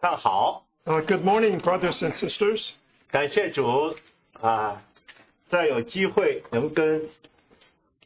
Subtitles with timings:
[0.00, 2.70] 看好， Uh, good morning, brothers and sisters.
[3.10, 3.94] 感谢主
[4.40, 4.82] 啊，
[5.48, 7.02] 再有机会能跟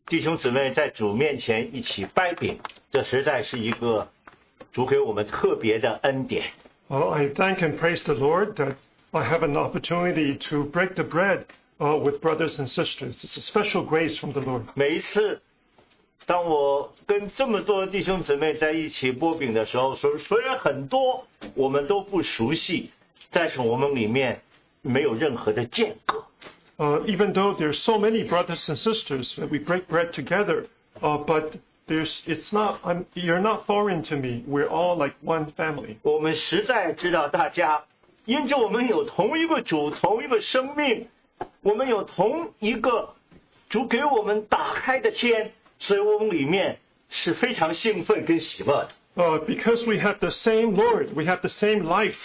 [0.07, 2.59] 弟兄姊妹在主面前一起掰饼，
[2.91, 4.09] 这实在是一个
[4.73, 6.51] 主给我们特别的恩典。
[6.89, 8.75] Uh, I thank and praise the Lord that
[9.13, 11.45] I have an opportunity to break the bread
[11.79, 13.23] uh, with brothers and sisters.
[13.23, 14.65] It's a special grace from the Lord.
[14.75, 15.41] 每一次
[16.27, 22.91] 当我跟这么多弟兄姊妹在一起剥饼的时候，虽虽然很多我们都不熟悉，
[23.31, 24.43] 但是我们里面
[24.81, 26.25] 没有任何的间隔。
[26.79, 30.65] Uh, even though there's so many brothers and sisters that we break bread together,
[31.01, 31.53] uh, but
[31.87, 34.43] there's it's not I'm, you're not foreign to me.
[34.49, 35.97] We're all like one family.
[36.03, 37.85] 我们实在知道大家，
[38.25, 41.09] 因着我们有同一个主，同一个生命，
[41.61, 43.15] 我们有同一个
[43.69, 46.80] 主给我们打开的天，所以我们里面
[47.10, 48.90] 是非常兴奋跟喜乐的。
[49.16, 52.16] Uh, because we have the same Lord, we have the same life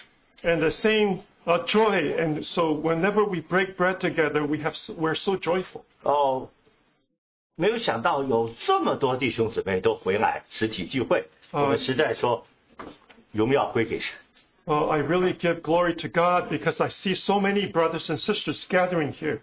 [0.42, 4.90] and the same uh, joy, and so whenever we break bread together, we have s-
[4.98, 5.84] we're so joyful.
[6.02, 6.50] 哦，
[7.56, 12.46] 没有想到有这么多弟兄姊妹都回来实体聚会，哦我们实在说
[13.32, 14.14] 荣耀归给神。
[14.66, 18.64] Uh, I really give glory to God because I see so many brothers and sisters
[18.68, 19.40] gathering here.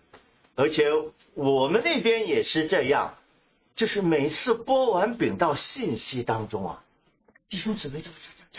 [0.56, 0.90] 而且
[1.34, 3.16] 我们那边也是这样，
[3.76, 6.84] 就是每次播完饼到信息当中啊，
[7.50, 8.12] 弟兄姊妹就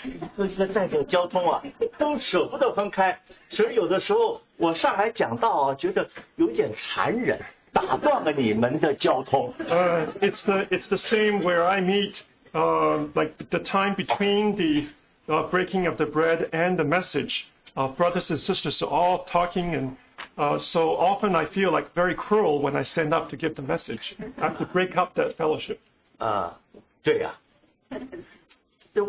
[0.08, 1.62] 一个一个在这个交通啊，
[1.98, 3.20] 都舍不得分开。
[3.50, 7.38] 所以有的时候我上来讲道啊，觉得有点残忍，
[7.72, 9.52] 打断了你们的交通。
[9.68, 12.14] Uh, it's the it's the same where I meet,
[12.52, 14.86] uh, like the time between the
[15.32, 17.46] uh, breaking of the bread and the message.
[17.76, 19.96] Uh, brothers and sisters are all talking, and
[20.36, 23.62] uh, so often I feel like very cruel when I stand up to give the
[23.62, 24.16] message.
[24.38, 25.78] I have to break up that fellowship.
[26.18, 26.58] 啊，
[27.02, 27.34] 对呀、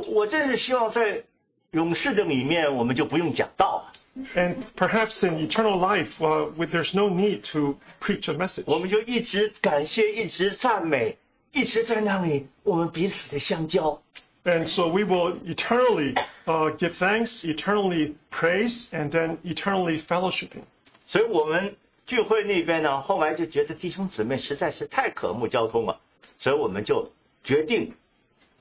[0.08, 1.24] 我真是希望在
[1.72, 3.94] 勇士的里面，我们就不用讲道了，
[4.36, 8.64] And perhaps in eternal life, uh, with, there's no need to preach a message.
[8.66, 11.18] 我们就一直感谢，一直赞美，
[11.52, 14.02] 一直在那里我们彼此的相交。
[14.44, 16.16] And so we will eternally
[16.46, 20.64] uh, give thanks, eternally praise, and then eternally fellowshipping.
[21.07, 26.01] 所以我们聚会那边呢，后来就觉得弟兄姊妹实在是太渴慕交通了，
[26.39, 27.13] 所以我们就
[27.45, 27.95] 决定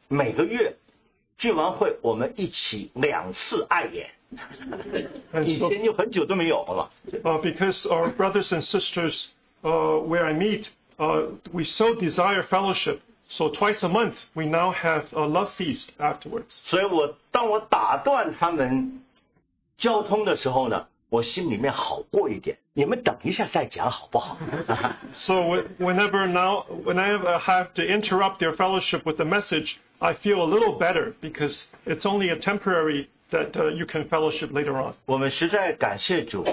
[0.07, 0.75] 每个月
[1.37, 4.11] 聚完会，我们一起两次爱演。
[5.33, 6.91] And 以前就很久都没有了。
[7.23, 9.27] uh, because our brothers and sisters
[9.61, 10.67] uh, where I meet,
[10.97, 12.99] uh, we so desire fellowship.
[13.27, 16.59] So twice a month, we now have a love feast afterwards.
[16.65, 19.03] 所以我当我打断他们
[19.77, 22.57] 交通的时候呢，我心里面好过一点。
[22.73, 24.37] 你们等一下再讲好不好
[25.13, 30.41] ？So wh- whenever now, whenever I have to interrupt your fellowship with the message, I feel
[30.41, 34.93] a little better because it's only a temporary that uh, you can fellowship later on.
[35.05, 36.45] 我们实在感谢主，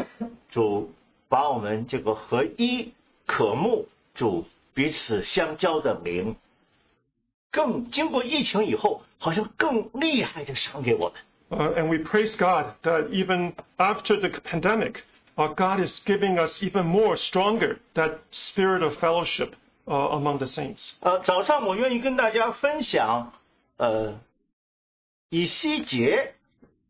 [0.51, 0.93] 主
[1.29, 2.93] 把我们这个合一、
[3.27, 6.37] 渴慕主彼此相交的灵，
[7.51, 11.19] 更经过疫情以后，好像更厉害的赏给我们。
[11.52, 15.04] Uh, and we praise God that even after the pandemic,
[15.38, 19.56] uh, God is giving us even more stronger that spirit of fellowship
[19.88, 20.94] uh, among the saints.
[21.00, 23.32] 呃，早上我愿意跟大家分享，
[23.78, 24.20] 呃，
[25.30, 26.34] 以西结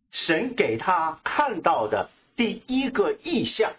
[0.10, 3.72] 神给他看到的第一个意象。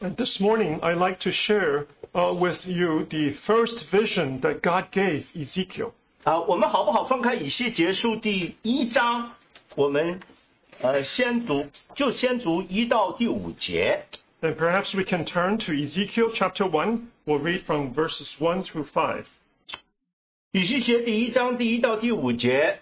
[0.00, 4.90] And this morning, I'd like to share uh, with you the first vision that God
[4.90, 5.92] gave Ezekiel.
[6.24, 9.32] 啊，我们好不好分开以西结书第一章？
[9.77, 10.19] 我们
[10.81, 14.05] 呃先读，就先读一到第五节。
[14.41, 17.09] And perhaps we can turn to Ezekiel chapter one.
[17.27, 19.25] We'll read from verses one through five.
[20.51, 22.79] 以西结第一章第一到第五节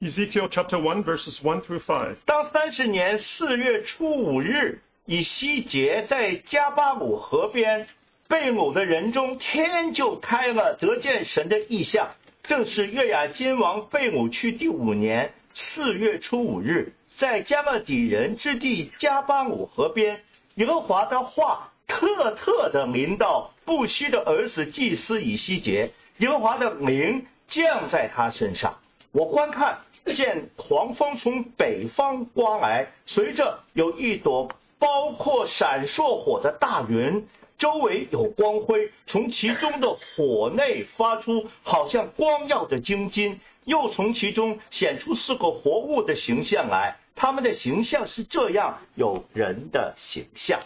[0.00, 2.16] ，Ezekiel chapter one verses one through five.
[2.24, 7.86] 当三十年四月初五日，以西结在加巴鲁河边
[8.26, 12.10] 被掳的人中，天就开了，得见神的意象。
[12.42, 20.22] 正是月雅金王被掳去第五年四月初五日，在加勒底人之地加巴鲁河边，
[20.54, 28.78] 耶和华的话特特的临到布须的儿子祭司以西结，耶和华的灵降在他身上。
[29.10, 29.78] 我观看，
[30.14, 50.58] 见狂风从北方刮来，随着有一朵包括闪烁火的大云，周围有光辉，从其中的火内发出，好像光耀的金金，又从其中显出四个活物的形象来，他们的形象是这样，有人的形象。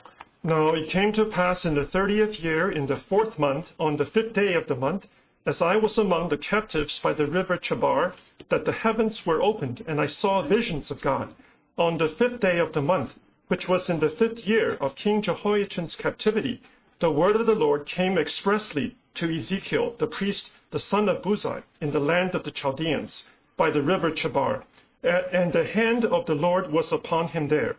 [0.43, 4.05] Now it came to pass in the thirtieth year, in the fourth month, on the
[4.05, 5.03] fifth day of the month,
[5.45, 8.13] as I was among the captives by the river Chebar,
[8.49, 11.35] that the heavens were opened, and I saw visions of God.
[11.77, 13.15] On the fifth day of the month,
[13.49, 16.61] which was in the fifth year of King Jehoiachin's captivity,
[17.01, 21.63] the word of the Lord came expressly to Ezekiel the priest the son of Buzi,
[21.81, 23.25] in the land of the Chaldeans,
[23.57, 24.65] by the river Chebar.
[25.03, 27.77] And the hand of the Lord was upon him there.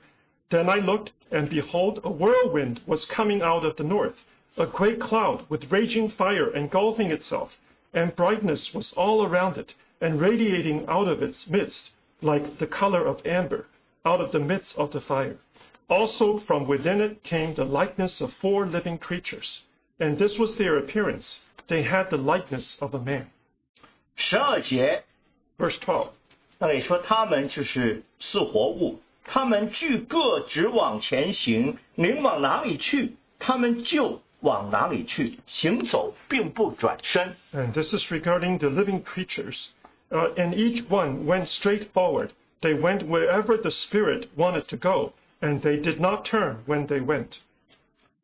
[0.51, 4.23] Then I looked, and behold, a whirlwind was coming out of the north,
[4.57, 7.57] a great cloud with raging fire engulfing itself,
[7.93, 11.89] and brightness was all around it, and radiating out of its midst,
[12.21, 13.65] like the color of amber,
[14.05, 15.37] out of the midst of the fire.
[15.89, 19.63] Also from within it came the likeness of four living creatures,
[19.99, 23.26] and this was their appearance They had the likeness of a man.
[24.16, 25.04] 十二节
[25.58, 26.10] Verse 12.
[26.58, 37.36] 那里说他们就是是活物，他们俱各直往前行，您往哪里去，他们就往哪里去，行走并不转身。
[37.52, 39.68] And this is regarding the living creatures.
[40.10, 42.30] Uh, and each one went straight forward.
[42.60, 47.04] They went wherever the Spirit wanted to go, and they did not turn when they
[47.04, 47.38] went.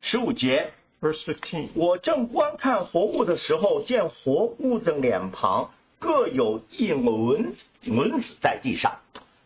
[0.01, 1.69] 十五节， Verse 15.
[1.75, 8.99] 我正观看活物的时候，见活物的脸庞各有一轮轮子在地上。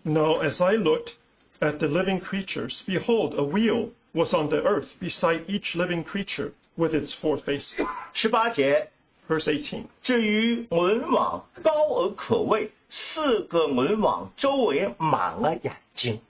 [0.04, 1.14] Now, as I looked
[1.60, 6.52] at the living creatures, behold, a wheel was on the earth beside each living creature
[6.76, 7.74] with its four faces.
[8.14, 8.90] 十八节，
[9.28, 9.84] Verse 18.
[10.02, 16.22] 至于轮网高而可畏，四个轮网周围满了眼睛。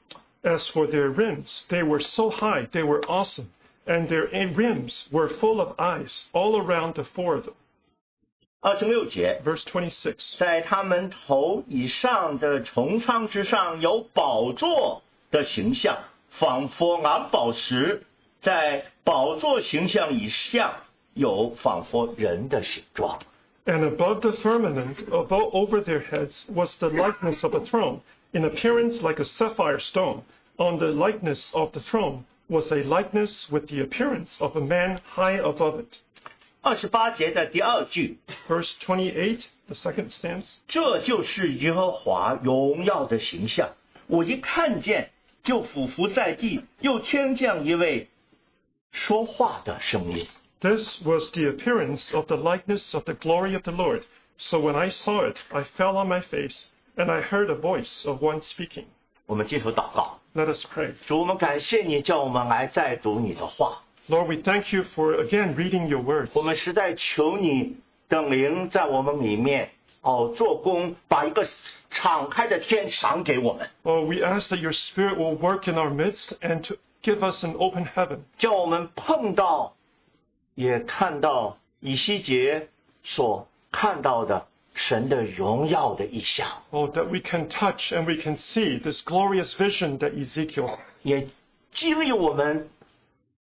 [0.42, 3.48] As for their rims, they were so high, they were awesome,
[3.86, 7.56] and their rims were full of eyes all around the four of them.
[8.62, 10.38] 二十六节， Verse 26.
[10.38, 15.02] 在他们头以上的穹苍之上有宝座
[15.32, 15.98] 的形象，
[16.30, 18.02] 仿佛蓝宝石；
[18.42, 23.20] 在宝座形象以下有仿佛人的形状。
[23.66, 28.02] And above the firmament, above, over their heads, was the likeness of a throne,
[28.32, 30.24] in appearance like a sapphire stone.
[30.58, 35.00] On the likeness of the throne was a likeness with the appearance of a man
[35.16, 35.98] high above it.
[36.62, 38.18] 二十八节的第二句，
[38.48, 40.46] Verse 28, the second stanza.
[40.68, 43.70] 这就是耶和华荣耀的形象。
[44.08, 45.12] 我一看见，
[45.44, 48.10] 就俯伏在地，又听见一位
[48.92, 50.28] 说话的声音。
[50.60, 54.04] This was the appearance of the likeness of the glory of the Lord.
[54.38, 56.68] So when I saw it, I fell on my face,
[56.98, 58.86] and I heard a voice of one speaking.
[59.26, 60.94] 我们低头祷告， Let us pray.
[61.08, 63.84] 主，我们感谢你，叫我们来再读你的话。
[64.08, 66.30] Lord, we thank you for again reading your words.
[66.34, 69.70] 我们实在求你的灵在我们里面
[70.02, 71.48] 哦做工，把一个
[71.90, 77.44] 敞开的天赏给我们， Oh, we ask that your Spirit will work in our midst and to give us
[77.44, 79.74] an open heaven, 叫我们碰到，
[80.56, 82.70] 也看到以西结
[83.04, 90.68] 所看到的 神的荣耀的意象， oh, that we can touch and we can see this glorious vision that Ezekiel
[90.68, 90.78] had.
[91.04, 91.28] 也
[91.72, 92.70] 激励我们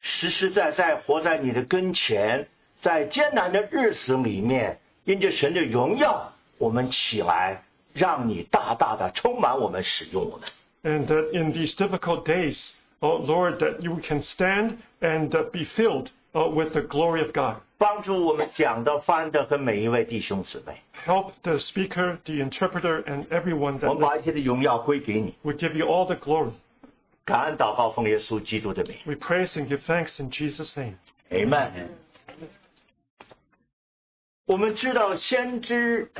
[0.01, 2.47] 实实在在活在你的跟前，
[2.81, 7.63] 在艰难的日子里面，因着神的荣耀，我们起来，
[7.93, 10.47] 让你大大的充满我们，使用我们。
[10.83, 15.65] And that in these difficult days, oh Lord, that you can stand and uh, be
[15.65, 17.61] filled uh, with the glory of God.
[17.77, 24.19] 帮助我们讲的、翻的和每一位弟兄姊妹， Help the speaker, the interpreter, and everyone 我 that 们把 listens.
[24.19, 25.35] 一切的荣耀归给你。
[25.43, 26.51] We give you all the glory.
[27.23, 30.95] 感恩祷告，奉耶稣基督的名 We praise and give thanks in Jesus' name.
[31.29, 31.87] ，Amen。
[34.45, 36.11] 我们知道先知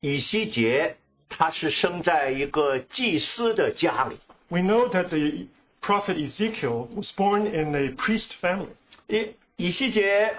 [0.00, 0.96] 以西结，
[1.28, 4.18] 他是生在一个祭司的家里。
[4.48, 5.46] We know that the
[5.80, 8.68] prophet Ezekiel was born in a priest family.
[9.09, 10.35] 以以西结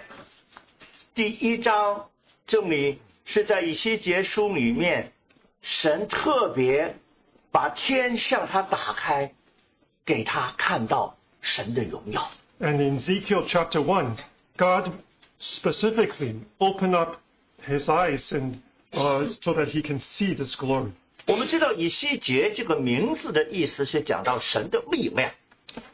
[1.13, 2.09] 第一章
[2.47, 5.11] 证明是在以西结书里面，
[5.61, 6.95] 神特别
[7.51, 9.33] 把天向他打开，
[10.05, 12.31] 给他看到神的荣耀。
[12.61, 14.17] And in Ezekiel chapter one,
[14.57, 14.93] God
[15.41, 17.17] specifically opened up
[17.67, 18.61] his eyes and
[18.93, 20.93] uh, so that he can see this glory.
[21.27, 25.33] 我们知道以西结这个名字的意思是讲到神的力量。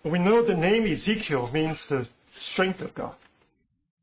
[0.02, 2.06] We know the name Ezekiel means the
[2.39, 3.13] strength of God.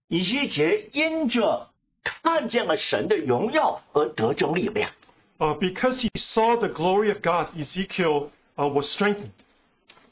[0.08, 1.68] 以西结因着
[2.02, 4.90] 看见了神的荣耀而得着力量。
[5.38, 9.30] Uh, because he saw the glory of God, Ezekiel uh, was strengthened.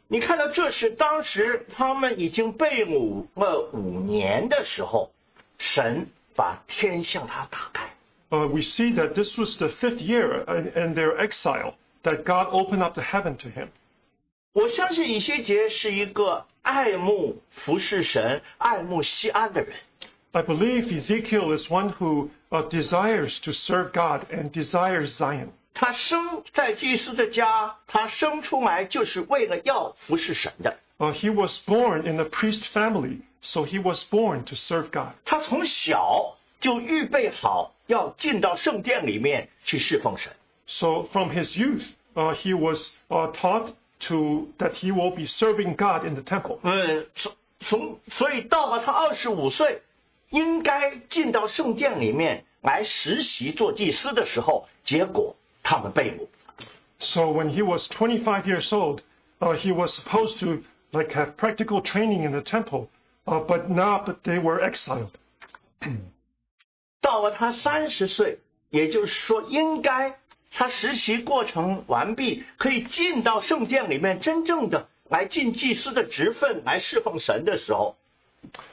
[0.09, 5.11] 你看到这是当时他们已经被掳了五年的时候，
[5.59, 7.91] 神把天向他打开。
[8.31, 12.49] Uh, we see that this was the fifth year in, in their exile that God
[12.53, 13.69] opened up the heaven to him.
[14.54, 19.74] 我相信以西结是一个爱慕服侍神、爱慕锡安的人。
[20.34, 25.52] I believe Ezekiel is one who uh, desires to serve God and desires Zion.
[25.74, 30.78] 他生在祭司的家，他生出来就是为了要服侍神的。
[30.98, 35.14] Uh, he was born in a priest family, so he was born to serve God.
[35.24, 40.34] 他从小就预备好要进到圣殿里面去侍奉神。
[40.68, 46.05] So from his youth, uh, he was uh, taught to that he will be serving God
[46.07, 46.59] in the temple.
[46.63, 49.83] 嗯，从从所以到了他二十五岁，
[50.31, 56.27] 应该进到圣殿里面来实习做祭司的时候，结果他们被掳。
[56.99, 59.01] So when he was 25 years old,
[59.41, 62.89] uh, he was supposed to like have practical training in the temple,
[63.27, 65.11] uh, but now but they were exiled.
[67.01, 68.39] 到了他三十岁，
[68.71, 70.19] 也就是说，应该
[70.54, 77.96] 他实习过程完毕，可以进到圣殿里面，真正的来尽祭司的职分，来侍奉神的时候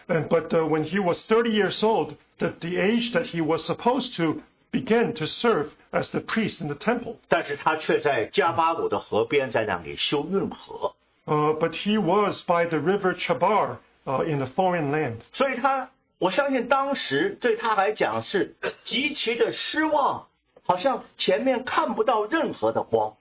[0.09, 3.65] ，And but uh, when he was thirty years old, that the age that he was
[3.65, 10.95] supposed to begin to serve as the priest in the temple, 但是他却在加巴鲁的河边，在那里修运河
[11.27, 15.17] ，uh, but he was by the river Chabar uh, in a foreign land.
[15.33, 20.28] 所以他，我相信当时对他来讲是极其的失望，
[20.68, 23.16] 好像前面看不到任何的光。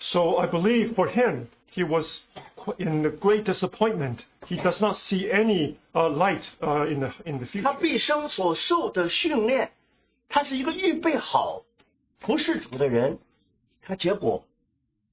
[0.00, 2.20] So I believe for him, he was
[2.56, 4.18] qu- in a great disappointment.
[4.46, 7.78] He does not see any uh, light uh, in the in the 他 future.
[7.78, 9.72] 毕生所受的训练，
[10.28, 11.64] 他是一个预备好
[12.18, 13.18] 服侍主的人，
[13.82, 14.44] 他结果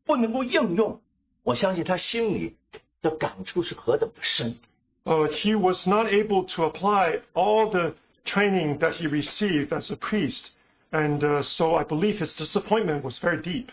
[0.06, 1.02] 不能够应用，
[1.44, 2.56] 我相信他心里
[3.02, 4.58] 的感触是何等的深。
[5.04, 7.94] Uh, he was not able to apply all the
[8.24, 10.50] training that he received as a priest,
[10.92, 13.70] and uh, so I believe his disappointment was very deep.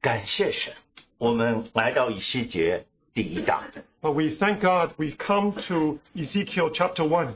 [0.00, 0.74] 感谢神，
[1.18, 3.62] 我们来到以西结第一章，
[4.00, 7.34] But we thank God we come to Ezekiel chapter 1.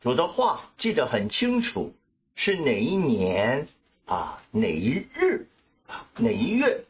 [0.00, 1.92] 主的话记得很清楚，
[2.34, 3.68] 是哪一年
[4.06, 5.46] 啊，哪一日
[5.86, 6.84] 啊，哪一月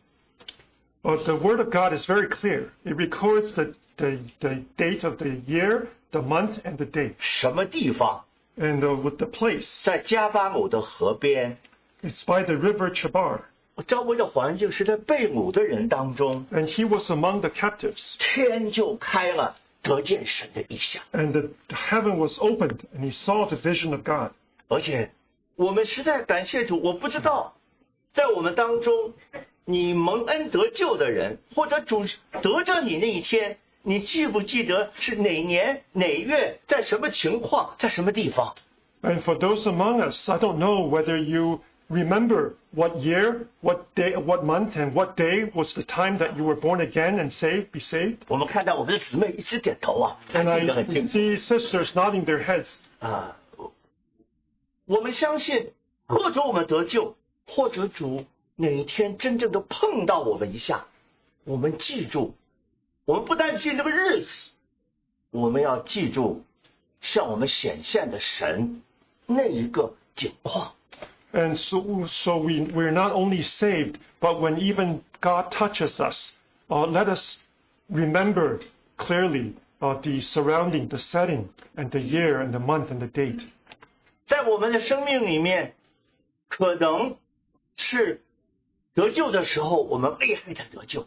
[1.03, 2.71] But the word of God is very clear.
[2.85, 8.27] It records the, the, the date of the year, the month, and the day, 什么地方，
[8.58, 9.84] and uh, with the place.
[9.84, 11.58] 在加巴姆的河边。
[12.04, 13.40] It's by the river Chebar.
[13.88, 16.46] 教会的环境是在被掳的人当中。
[16.52, 18.16] And he was among the captives.
[18.20, 21.04] 天就开了，得见神的意象。
[21.12, 24.32] And the heaven was opened, and he saw the vision of God.
[24.68, 25.12] 而且，
[25.56, 26.82] 我们实在感谢主。
[26.82, 27.56] 我不知道，
[28.14, 29.14] 在我们当中，
[29.66, 32.06] 你蒙恩得救的人，或者主
[32.42, 33.58] 得着你那一天。
[33.88, 38.56] 你记不记得是哪年哪月，在什么情况，在什么地方
[39.04, 44.44] ？And for those among us, I don't know whether you remember what year, what day, what
[44.44, 47.80] month, and what day was the time that you were born again and saved, be
[47.80, 48.18] saved.
[48.28, 50.62] 我们看到我们的姊妹一直点头啊，她 And I
[51.08, 52.70] see sisters nodding their heads.
[53.00, 53.38] 啊。
[54.88, 55.74] 我们相信，
[56.08, 57.16] 或者我们得救，
[57.46, 58.26] 或者主
[58.56, 60.88] 哪一天真正的碰到我们一下，
[61.44, 62.34] 我们记住，
[63.05, 64.51] 我们不但记这个日子，
[65.31, 66.45] 我们要记住
[67.01, 68.83] 向我们显现的神
[69.27, 70.75] 那一个景况。
[71.33, 76.33] And so, so we, we're not only saved, but when even God touches us,
[76.69, 77.37] uh, let us
[77.89, 78.61] remember
[78.97, 83.41] clearly uh, the surrounding, the setting, and the year, and the month, and the date.
[84.27, 85.75] 在我们的生命里面，
[86.49, 87.17] 可能
[87.77, 88.23] 是
[88.95, 91.05] 得救的时候，我们厉害的得救；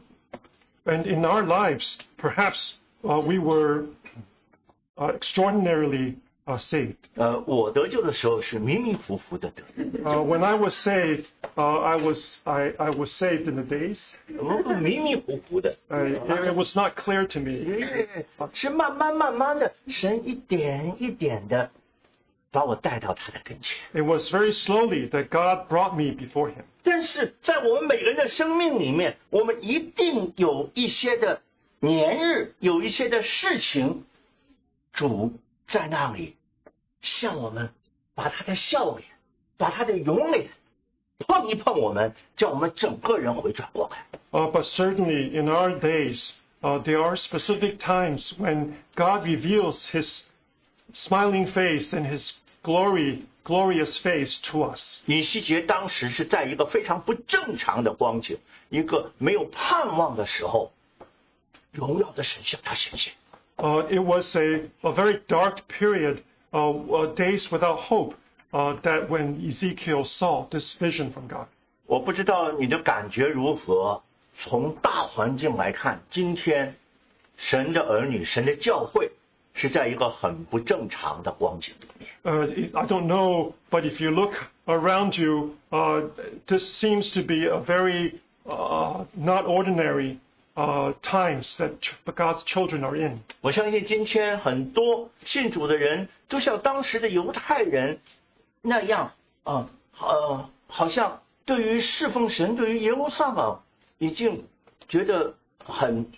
[0.87, 2.73] And in our lives, perhaps
[3.07, 3.85] uh, we were
[4.97, 6.97] uh, extraordinarily uh, saved.
[7.15, 9.63] 呃，我得救的时候是迷迷糊糊的得，
[10.03, 13.97] Uh, when I was saved, uh, I was I, I was saved in the days.
[14.37, 15.77] 我们迷迷糊糊的。
[15.87, 18.25] I, it, it was not clear to me.
[18.51, 21.71] 是慢慢慢慢的，神一点一点的
[22.51, 23.77] 把我带到他的跟前。
[23.93, 26.63] It was very slowly that God brought me before Him.
[26.83, 31.41] 但是在我们每个人的生命里面，我们一定有一些的
[31.79, 34.03] 年日，有一些的事情，
[34.91, 35.33] 主
[35.67, 36.35] 在那里
[37.01, 37.69] 向我们
[38.13, 39.07] 把他的笑脸，
[39.57, 40.49] 把他的容脸
[41.19, 44.05] 碰一碰我们，叫我们整个人回转过来。
[44.31, 50.23] Uh, but certainly in our days, uh, there are specific times when God reveals His
[50.92, 55.00] smiling face and his glory glorious face to us。
[55.06, 60.72] 以西结当时是在一个非常不正常的光景，一个没有盼望的时候，
[61.72, 63.12] 荣耀的神向他显现。
[63.56, 68.14] Uh, it was a, a very dark period, uh, uh, days without hope,
[68.52, 71.46] uh, that when Ezekiel saw this vision from God.
[71.86, 74.02] 我不知道你的感觉如何。
[74.40, 76.76] 从大环境来看，今天
[77.36, 79.10] 神的儿女、神的教会
[79.57, 82.09] 是在一个很不正常的光景里面。
[82.23, 84.33] Uh, it- I don't know, but if you look
[84.65, 86.07] around you, uh,
[86.47, 90.17] this seems to be a very uh, not ordinary
[90.55, 93.19] uh, times that ch- God's children are in.
[93.41, 97.99] 我相信今天很多信主的人都像当时的犹太人
[98.61, 99.11] 那样
[99.43, 99.69] 啊，
[99.99, 103.59] 呃，好像对于侍奉神、对于耶路撒冷
[103.97, 104.45] 已经
[104.87, 105.35] 觉得
[105.65, 106.11] 很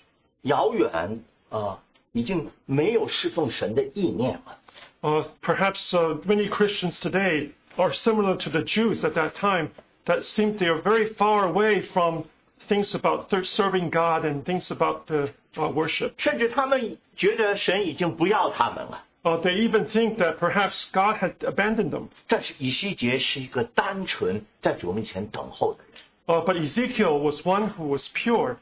[0.44, 1.80] 遥远啊，
[2.12, 4.58] 已经没有侍奉神的意念了。
[5.02, 9.70] Uh, perhaps uh, many Christians today are similar to the Jews at that time
[10.06, 12.24] that seem they are very far away from
[12.68, 16.14] things about th- serving God and things about the uh, worship.
[16.18, 19.04] 甚至他们觉得神已经不要他们了。
[19.24, 22.10] Uh, they even think that perhaps God had abandoned them.
[22.28, 28.58] 但是以西结是一个单纯在主面前等候的人， Uh, but Ezekiel was one who was pure,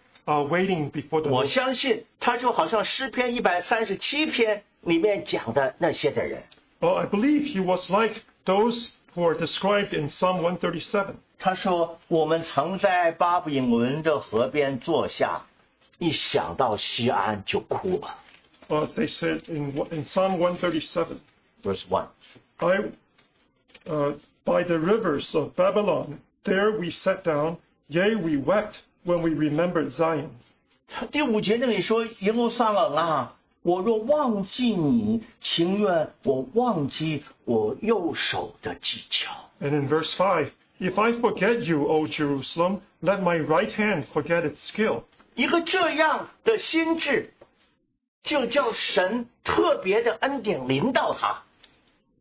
[0.48, 1.28] waiting before the.
[1.28, 1.34] the。
[1.34, 6.42] 我相信他就好像诗篇一百三十七篇里面讲的那些的人。
[6.80, 11.14] Well, I believe he was like those who are described in Psalm 137.
[11.38, 15.46] 他说：“我们曾在巴比伦的河边坐下，
[15.98, 18.14] 一想到锡安就哭了。”
[18.68, 21.20] Uh, they said in in Psalm 137,
[21.62, 22.08] verse one.
[22.58, 22.90] I,
[23.86, 24.12] uh,
[24.44, 27.56] by the rivers of Babylon, there we sat down.
[27.88, 30.29] Yea, we wept when we remembered Zion.
[30.87, 39.31] 他第五节那里说：“耶路撒冷啊，我若忘记你，情愿我忘记我右手的技巧。
[39.59, 44.43] And in verse 5, if I forget you, O Jerusalem, let my right hand forget
[44.43, 45.03] its skill.
[45.23, 47.33] ”一个这样的心智，
[48.23, 51.43] 就叫神特别的恩典临到他。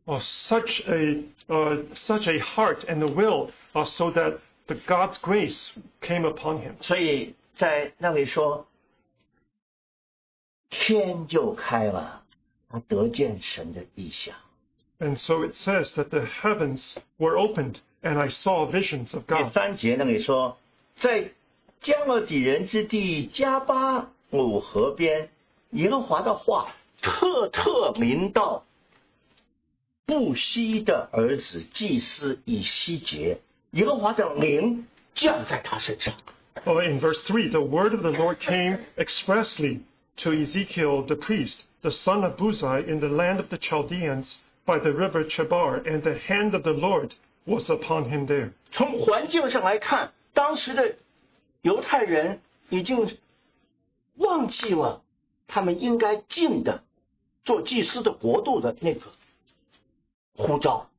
[0.04, 5.17] Oh, such a uh, such a heart and a will, uh, so that the God's
[5.19, 5.71] grace
[6.01, 6.74] came upon him.
[6.81, 8.67] 所以在那里说，
[10.69, 12.24] 天就开了，
[12.69, 14.36] 他得见神的意象。
[15.00, 19.47] And so it says that the heavens were opened, and I saw visions of God.
[19.47, 20.57] 第三节那里说，
[20.97, 21.31] 在
[21.81, 25.29] 加勒底人之地加巴鲁河边，
[25.71, 28.65] 耶和华的话特特明到
[30.06, 33.39] 布西的儿子祭司以西结，
[33.71, 36.13] 耶和华的灵降在他身上。
[36.65, 39.82] Well, in verse 3, the word of the Lord came expressly
[40.17, 44.80] to Ezekiel the priest, the son of Buzi, in the land of the Chaldeans by
[44.80, 47.13] the river Chebar, and the hand of the Lord
[47.45, 48.51] was upon him there.
[48.71, 50.95] 从环境上来看，当时的
[51.62, 53.17] 犹太人已经
[54.15, 55.01] 忘记了
[55.47, 56.84] 他们应该尽的
[57.45, 59.01] 做祭司的国度的那个
[60.36, 60.89] 呼召。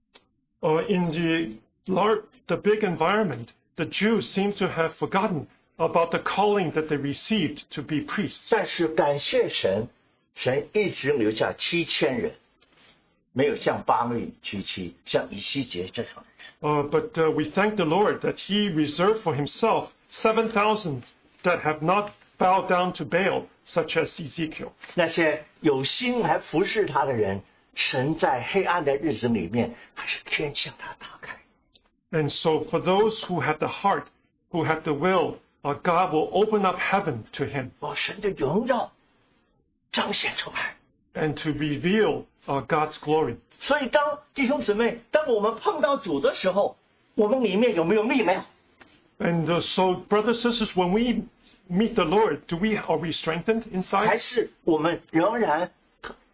[0.60, 6.71] Uh, in the the big environment, the Jews seem to have forgotten about the calling
[6.71, 8.47] that they received to be priests.
[8.49, 9.87] 但是感谢神，
[10.35, 12.35] 神一直留下七千人，
[13.31, 16.33] 没有像巴利娶妻，像以西结这样的人。
[16.61, 21.01] Uh, but uh, we thank the Lord that He reserved for Himself 7,000
[21.43, 24.71] that have not bowed down to Baal, such as Ezekiel.
[24.93, 27.41] 那些有心来服侍他的人，
[27.75, 31.36] 神在黑暗的日子里面，还是天向他打开。
[32.11, 34.05] And so, for those who have the heart,
[34.51, 38.91] who have the will, uh, God will open up heaven to him 把神的荣耀
[39.91, 40.75] 彰显出来。
[41.15, 43.37] and to reveal uh, God's glory.
[43.59, 46.75] 所以，当弟兄姊妹，当我们碰到主的时候，
[47.15, 48.45] 我们里面有没有力量？
[49.19, 51.23] And uh, so, brothers and sisters, when we
[51.69, 55.71] meet the Lord, do we are we strengthened 还 inside, 是我们仍然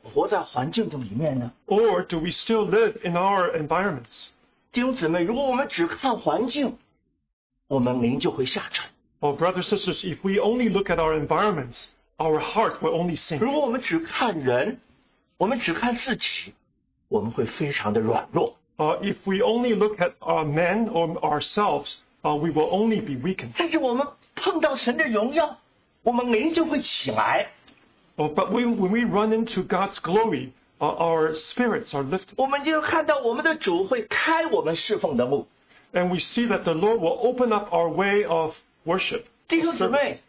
[0.02, 1.52] 活在环境的里面呢？
[1.67, 4.30] or do we still live in our environments?
[4.74, 6.78] 弟兄姊妹，如果我们只看环境，
[7.67, 8.86] 我们灵就会下沉；
[9.19, 13.17] Oh, brothers and sisters, if we only look at our environments, our heart will only
[13.17, 13.39] sink.
[13.39, 14.80] 如果我们只看人，
[15.38, 16.54] 我们只看自己，
[17.08, 18.56] 我们会非常的软弱。
[18.78, 23.15] Uh, if we only look at our men or ourselves, uh, we will only be
[23.22, 23.52] weakened.
[23.58, 25.58] 但是我们碰到神的荣耀，
[26.04, 27.50] 我们灵就会起来，
[28.15, 30.52] Oh, but when, when we run into God's glory, uh,
[30.84, 32.34] our spirits are lifted.
[32.38, 35.48] 我们就看到我们的主会开我们侍奉的路。
[35.91, 39.24] And we see that the Lord will open up our way of worship.
[39.48, 40.22] 弟兄姊妹，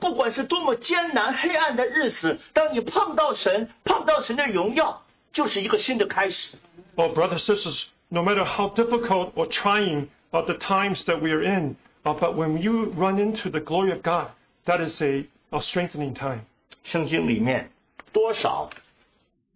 [0.00, 6.56] 不管是多么艰难黑暗的日子，当你碰到神，碰到神的荣耀，就是一个新的开始。
[6.96, 11.30] Oh, brothers and sisters, no matter how difficult or trying uh, the times that we
[11.30, 14.28] are in, uh, but when you run into the glory of God,
[14.66, 16.46] that is a, a strengthening time.
[16.82, 17.70] 圣经里面
[18.12, 18.68] 多少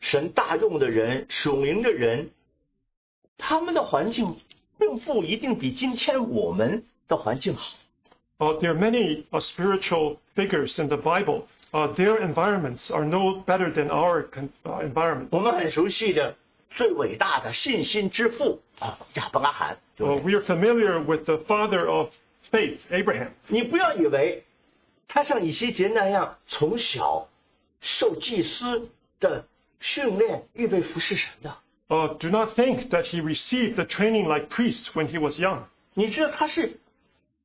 [0.04, 2.32] 神大用的人、属灵的人，
[3.38, 4.36] 他们的环境
[4.78, 7.78] 并不一定比今天我们的环境好。
[8.38, 13.72] Uh, there are many uh, spiritual figures in the Bible uh, their environments are no better
[13.72, 14.28] than our
[14.66, 15.30] uh, environment.
[15.32, 16.36] 我们很熟悉的
[16.72, 22.10] 最伟大的信心之父啊，亚伯拉罕，Uh, 对？we are familiar with the father of
[22.52, 23.30] faith, Abraham.
[23.48, 24.44] 你不要以为
[25.08, 27.30] 他像以西结那样从小
[27.80, 28.90] 受祭司
[29.22, 29.46] 的
[29.83, 31.57] 训练，预备服侍神的。
[31.89, 35.63] Uh, do not think that he received the training like priests when he was young.
[35.95, 36.81] 你知道他是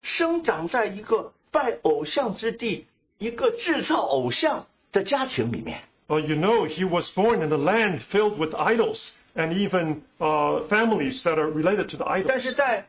[0.01, 5.81] 生长在一个拜偶像之地，一个制造偶像的家庭里面。
[6.07, 10.67] Uh, you know, he was born in a land filled with idols and even uh,
[10.67, 12.41] families that are related to the 但 idols.
[12.41, 12.87] 是在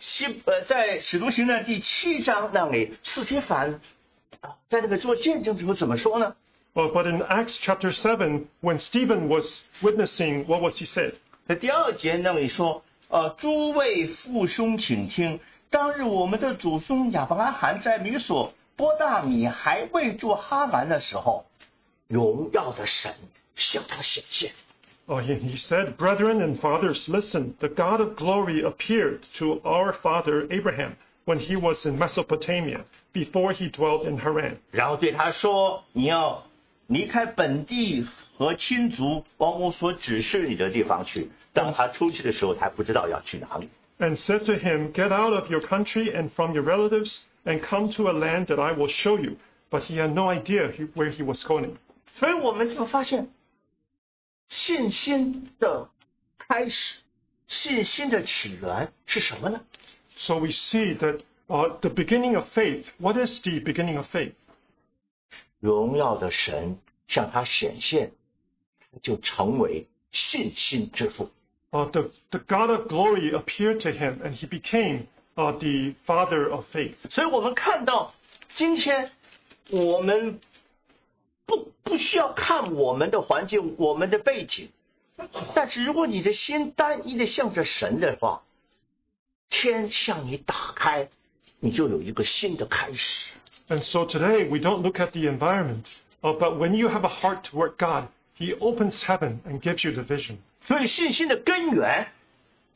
[0.00, 3.80] 西呃，在使徒行传第七章那里，斯提凡
[4.40, 6.34] 啊，在那个做见证之后怎么说呢？
[6.74, 11.14] Uh, but in Acts chapter 7, when Stephen was witnessing, what was he said?
[11.48, 21.46] 在第二节那里说，呃，诸位父兄请听，当日我们的祖宗亚伯拉罕在米所波大米还未住哈兰的时候，
[22.08, 23.14] 荣耀的神
[23.54, 24.52] 向他显现。
[25.08, 29.92] Uh, he, he said, Brethren and fathers, listen, the God of glory appeared to our
[30.02, 34.58] father Abraham when he was in Mesopotamia, before he dwelt in Haran.
[34.72, 36.42] 然后对他说：“你要
[36.90, 38.06] 离开本地
[38.36, 43.68] 和亲族，往我所指示你的地方去。”当他出去的时候，他还不知道要去哪里。
[43.98, 47.90] and said to him, Get out of your country and from your relatives, and come
[47.92, 49.36] to a land that I will show you.
[49.70, 51.76] But he had no idea he, where he was going.
[52.18, 53.28] 所以我们就发现，
[54.48, 55.88] 信心的
[56.38, 56.98] 开始，
[57.48, 59.60] 信心的起源是什么呢？
[60.16, 64.32] So we see that uh, the beginning of faith, what is the beginning of faith?
[65.61, 68.11] 荣耀的神向他显现，
[69.01, 71.31] 就成为信心之父。
[71.71, 76.65] Uh, the, the God of glory appeared to him, and he became uh, the father of
[76.73, 76.95] faith.
[77.09, 78.13] 所以我们看到，
[78.55, 79.11] 今天
[79.69, 80.41] 我们
[81.45, 84.69] 不不需要看我们的环境、我们的背景，
[85.53, 88.41] 但是如果你的心单一的向着神的话，
[89.49, 91.09] 天向你打开，
[91.59, 93.29] 你就有一个新的开始。
[93.70, 95.86] And so today we don't look at the environment,
[96.22, 99.92] uh, but when you have a heart toward God, he opens heaven and gives you
[99.92, 100.38] the vision.
[100.66, 102.08] 所以信心的根源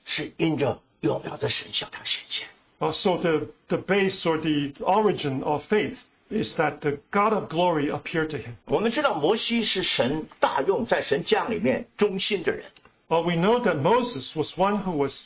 [0.04, 2.48] 是因着荣耀的神向他显现。
[2.78, 5.98] Uh, so the, the base or the origin of faith
[6.30, 8.54] is that the God of glory appeared to him.
[8.66, 12.64] 我们知道摩西是神大用在神家里面忠心的人，
[13.08, 15.24] Uh, we know that Moses was one who was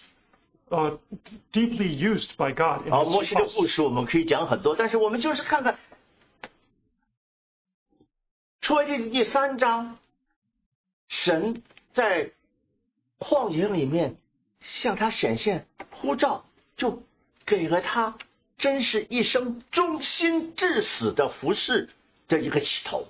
[0.71, 0.97] uh,
[1.53, 3.55] deeply used by God in 好，摩 his 西的 house.
[3.55, 5.79] 故事我们可以讲很多，但是我们就是看看
[8.61, 9.99] 出埃及记第三章，
[11.09, 12.31] 神在
[13.19, 14.17] 旷野里面
[14.61, 16.45] 向他显现呼召，
[16.77, 17.03] 就
[17.45, 18.17] 给了他
[18.57, 21.91] 真是一生忠心至死的服侍
[22.29, 23.07] 的一个起头。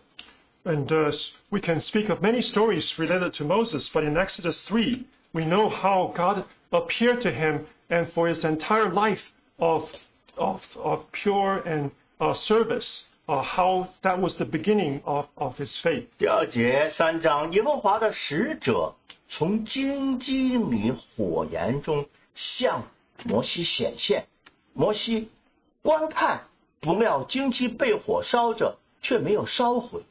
[0.65, 1.13] And uh,
[1.51, 5.69] we can speak of many stories related to Moses, but in Exodus 3, we know
[5.69, 9.23] how God appeared to him and for his entire life
[9.59, 9.89] of,
[10.37, 15.77] of, of pure and uh, service, uh, how that was the beginning of, of his
[15.81, 16.09] faith.
[16.19, 18.95] 第二节三章，耶和华的使者
[19.29, 22.85] 从荆棘米火焰中向
[23.25, 24.27] 摩西显现，
[24.73, 25.31] 摩西
[25.83, 26.49] 观看，
[26.81, 30.03] 不料荆棘被火烧着，却没有烧毁。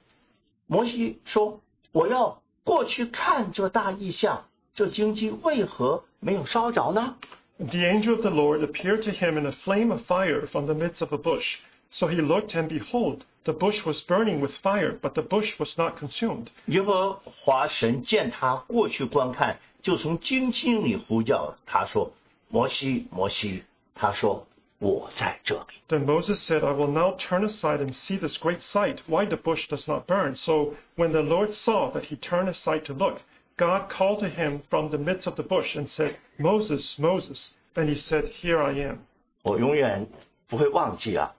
[0.66, 7.16] 摩西说：“我要过去看这大异象，这荆棘为何 没有烧着呢？”
[7.60, 10.74] The angel of the Lord appeared to him in a flame of fire from the
[10.74, 11.58] midst of a bush.
[11.92, 15.78] So he looked, and behold, the bush was burning with fire, but the bush was
[15.78, 16.48] not consumed.
[16.66, 22.12] 耶和华神见他过去观看，就从荆棘里呼叫他说：“
[22.50, 24.46] 摩西，摩西。”他说：“
[24.80, 25.66] 我在这里。
[25.88, 29.38] Then Moses said, I will now turn aside and see this great sight, why the
[29.38, 30.36] bush does not burn.
[30.36, 33.22] So when the Lord saw that he turned aside to look,
[33.58, 37.52] God called to him from the midst of the bush and said, Moses, Moses.
[37.76, 39.00] And he said, Here I am.
[39.44, 40.08] ”我永远
[40.48, 41.34] 不会忘记啊，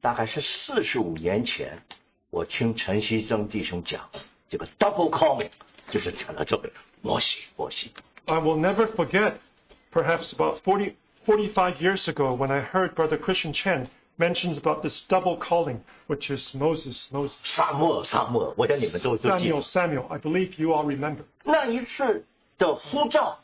[0.00, 1.82] 大概是四十五年前，
[2.30, 4.10] 我听陈锡增弟兄讲
[4.48, 5.50] 这个 double calling，
[5.90, 6.70] 就是讲到这个
[7.00, 7.92] 摩西，摩西。
[8.26, 9.34] I will never forget,
[9.92, 15.02] perhaps about 40, 45 years ago, when I heard Brother Christian Chen mentions about this
[15.08, 17.36] double calling, which is Moses, Moses.
[17.42, 20.06] 沙漠，沙漠，我想你们都都记 Samuel, 得 Samuel.
[20.08, 21.24] I believe you all remember.
[21.42, 22.24] 那一次
[22.56, 23.38] 的呼召，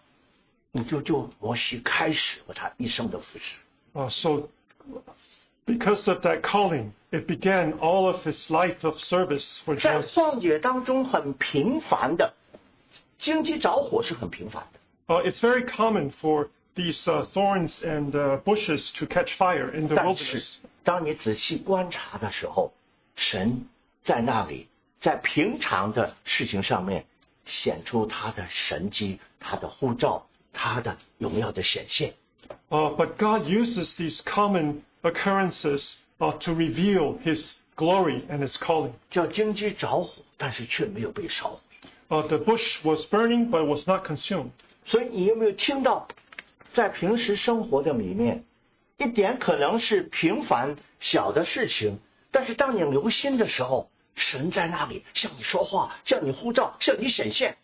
[0.73, 3.57] 你就就摩西开始了他一生的服侍。
[3.93, 4.49] Uh, so,
[5.67, 10.13] because of that calling, it began all of his life of service for 在 Moses.
[10.13, 12.33] 旷野当中很频繁的，
[13.19, 14.79] 荆棘着火是很频繁的。
[15.13, 19.89] Uh, it's very common for these uh, thorns and uh, bushes to catch fire in
[19.89, 20.57] the 但是 wilderness.
[20.85, 22.73] 当你仔细观察的时候，
[23.17, 23.67] 神
[24.05, 24.69] 在那里，
[25.01, 27.05] 在平常的事情上面
[27.45, 32.15] 显出他的神迹、他的呼召、他的荣耀的显现。
[32.71, 38.93] Uh, but God uses these common occurrences uh, to reveal His glory and His calling.
[39.11, 41.59] 叫荆棘着火，但是却没有被烧毁。
[42.09, 44.51] Uh, the bush was burning, but it was not consumed.
[44.85, 46.09] 所以你有没有听到，
[46.75, 48.45] 在平时生活的里面，
[48.97, 51.99] 一点可能是平凡小的事情，
[52.31, 57.57] 但是当你留心的时候，神在那里向你说话，向你呼召，向你显现。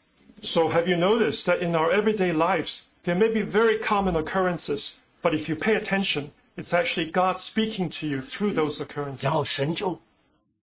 [0.43, 4.91] So have you noticed that in our everyday lives, there may be very common occurrences,
[5.23, 9.23] but if you pay attention, it's actually God speaking to you through those occurrences.
[9.23, 10.01] 然后神就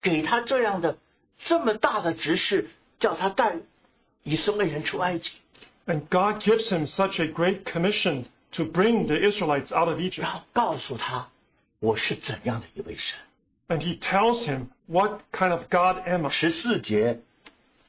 [0.01, 0.97] 给他这样的
[1.39, 3.57] 这么大的指示，叫他带
[4.23, 5.31] 以色列人出埃及，
[5.89, 10.23] And God gives him such a great commission to bring the Israelites out of Egypt.
[10.23, 11.29] 然后告诉他
[11.79, 13.19] 我是怎样的一位神。
[13.67, 16.29] And he tells him, What kind of God am I?
[16.29, 17.19] 十四节，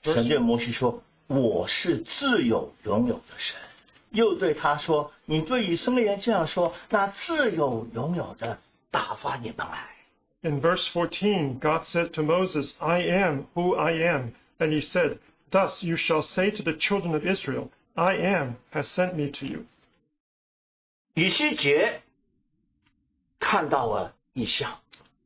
[0.03, 3.59] 神对摩西说：“我是自有拥有的神。”
[4.11, 8.59] 又对他说：“你对以色列人这样说，那自有拥有的
[8.91, 9.89] 打发你们来。
[10.43, 14.33] In verse 14, God says to Moses, I am who I am.
[14.59, 15.19] And he said,
[15.51, 19.47] Thus you shall say to the children of Israel, I am has sent me to
[19.47, 19.65] you.
[21.15, 22.03] ”以西结
[23.39, 24.81] 看到了异象，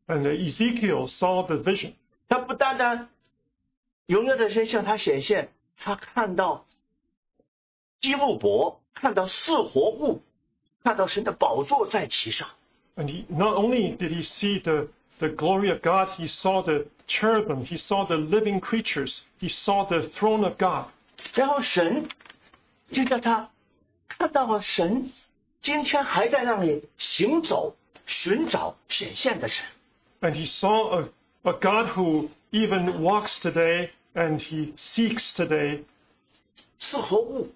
[0.06, 1.94] And Ezekiel saw the vision.
[2.28, 3.08] 他不单单
[4.06, 6.64] 荣耀的神向他显现，他看到
[8.00, 10.22] 基路伯，看到四活物，
[10.84, 12.48] 看到神的宝座在其上。
[12.96, 16.86] And he, not only did he see the, the glory of God, he saw the
[17.06, 20.86] cherubim, he saw the living creatures, he saw the throne of God.
[21.34, 22.08] 然后神
[22.90, 23.50] 就叫他
[24.08, 25.10] 看到了神
[25.60, 27.76] 今天还在那里行走、
[28.06, 29.64] 寻找显现的神。
[30.20, 31.08] And he saw a,
[31.42, 35.84] a God who even walks today and he seeks today
[36.78, 37.52] 四活物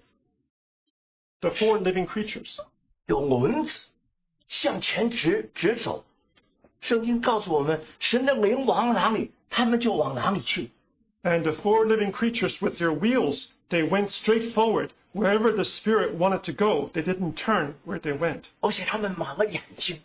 [1.41, 2.57] the four living creatures.
[3.07, 3.87] 有轮子
[4.47, 6.05] 向前直直走。
[6.81, 10.69] 圣经告诉我们，神的灵往哪里，他们就往哪里去。
[11.23, 14.89] And the four living creatures with their wheels, they went straight forward.
[15.13, 18.43] Wherever the Spirit wanted to go, they didn't turn where they went.
[18.59, 20.01] 而且他们满了眼睛，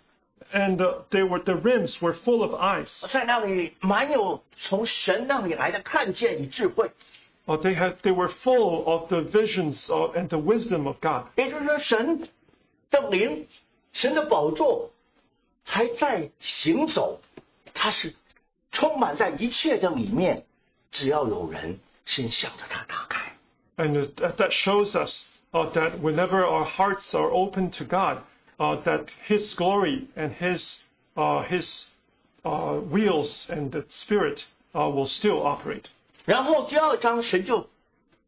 [0.52, 3.06] And uh, they were, the rims were full of eyes.
[3.10, 6.90] 在那里满有从神那里来的看见与智慧。
[7.46, 11.26] Uh, they, had, they were full of the visions uh, and the wisdom of God.
[11.36, 12.28] 也就是说，神
[12.90, 13.48] 的灵、
[13.92, 14.90] 神的宝座
[15.64, 17.20] 还在行走，
[17.74, 18.14] 它是
[18.70, 20.44] 充满在一切的里面。
[20.92, 23.33] 只要有人先向着它打开，
[23.78, 28.22] And uh, that, that shows us uh, that whenever our hearts are open to God,
[28.58, 30.78] uh, that His glory and His,
[31.16, 31.86] uh, His
[32.44, 35.88] uh, wheels and the Spirit uh, will still operate.
[36.26, 37.68] 然后第二章神就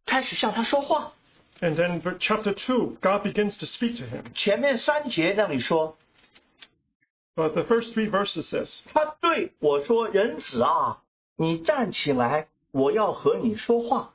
[0.07, 1.13] 开始向他说话。
[1.61, 4.25] And then ver- chapter 2, God begins to speak to him.
[4.35, 5.97] 前面三节那里说，
[7.37, 10.99] But the first three verses says, 他对我说：“人子啊，
[11.37, 14.15] 你站起来，我要和你说话。””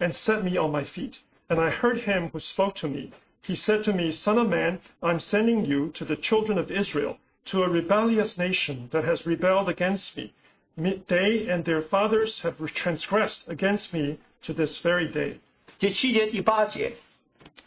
[0.00, 1.18] and set me on my feet.
[1.48, 3.12] And I heard him who spoke to me.
[3.42, 7.18] He said to me, Son of man, I'm sending you to the children of Israel,
[7.46, 10.32] to a rebellious nation that has rebelled against me.
[10.76, 15.38] Me- They and their fathers have transgressed against me to this very day.
[15.78, 16.96] 第七节、第八节，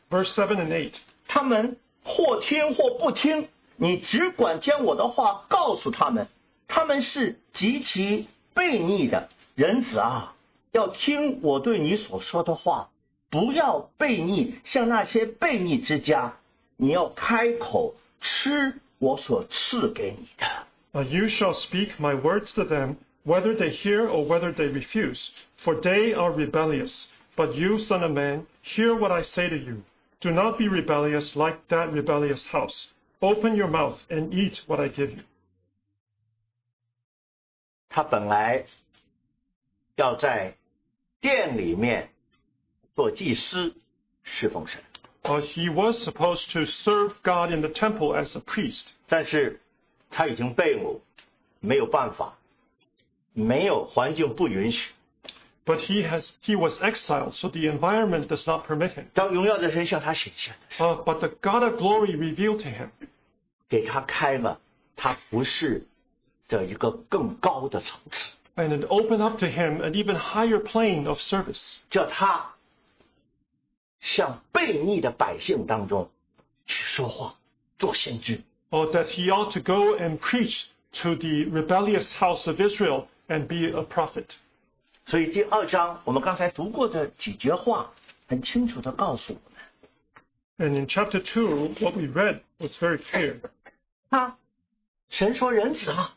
[0.09, 0.93] Verse 7 and 8.
[1.27, 6.27] 他们或听或不听，你只管将我的话告诉他们。
[6.67, 10.33] 他们是极其悖逆的人子啊！
[10.71, 12.89] 要听我对你所说的话，
[13.29, 16.37] 不要悖逆，像那些悖逆之家。
[16.77, 20.45] 你要开口吃我所赐给你的。
[20.93, 25.31] Uh, you shall speak my words to them, whether they hear or whether they refuse,
[25.57, 27.07] for they are rebellious.
[27.35, 29.83] But you, son of man, hear what I say to you.
[30.21, 32.87] Do not be rebellious like that rebellious house.
[33.21, 35.23] Open your mouth and eat what I give you.
[37.89, 38.65] 他本来
[39.95, 40.55] 要在
[41.22, 42.10] 殿里面
[42.94, 43.74] 做祭司，
[44.22, 44.82] 侍奉神。
[45.22, 49.60] Uh, he was supposed to serve God in the temple as a priest, 但是
[50.10, 50.98] 他已经被掳，
[51.60, 52.36] 没有办法，
[53.32, 54.90] 没有环境不允许。
[55.64, 59.04] But he has he was exiled, so the environment does not permit him.
[59.14, 62.88] 当荣耀的神向他显现的时候，Uh, but the God of glory revealed to him,
[63.68, 64.60] 给他开了
[64.96, 65.86] 他服侍
[66.48, 71.79] 的一个更高的层次，and it opened up to him an even higher plane of service.
[71.89, 72.55] 叫他
[73.99, 76.09] 向悖逆的百姓当中
[76.65, 77.35] 去说话，
[77.79, 78.41] 做先知。
[78.69, 83.47] or that he ought to go and preach to the rebellious house of Israel and
[83.47, 84.25] be a prophet.
[85.05, 87.91] 所以第二章我们刚才读过的几节话，
[88.27, 89.39] 很清楚的告诉我
[90.65, 93.39] 们， And in chapter 2, what we read was very clear.
[94.09, 94.37] 他
[95.09, 96.15] 神说：“人子啊，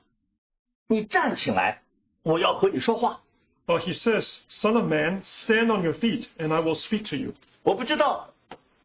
[0.88, 1.82] 你站起来，
[2.24, 3.20] ”我要和你说话。
[3.66, 7.16] Oh, he says, Son of man, stand on your feet, and I will speak to
[7.16, 7.34] you.
[7.52, 8.30] ”我不知道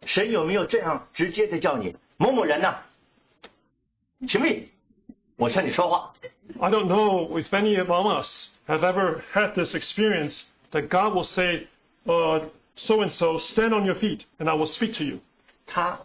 [0.06, 2.84] 神有没有这样直接的叫你某某人呐、
[4.28, 4.70] 请立，
[5.38, 6.14] 我向你说话。
[6.60, 11.24] I don't know if any among us have ever had this experience that God will
[11.24, 11.68] say,
[12.06, 15.20] uh, so and so, stand on your feet, and I will speak to you.
[15.66, 16.00] 他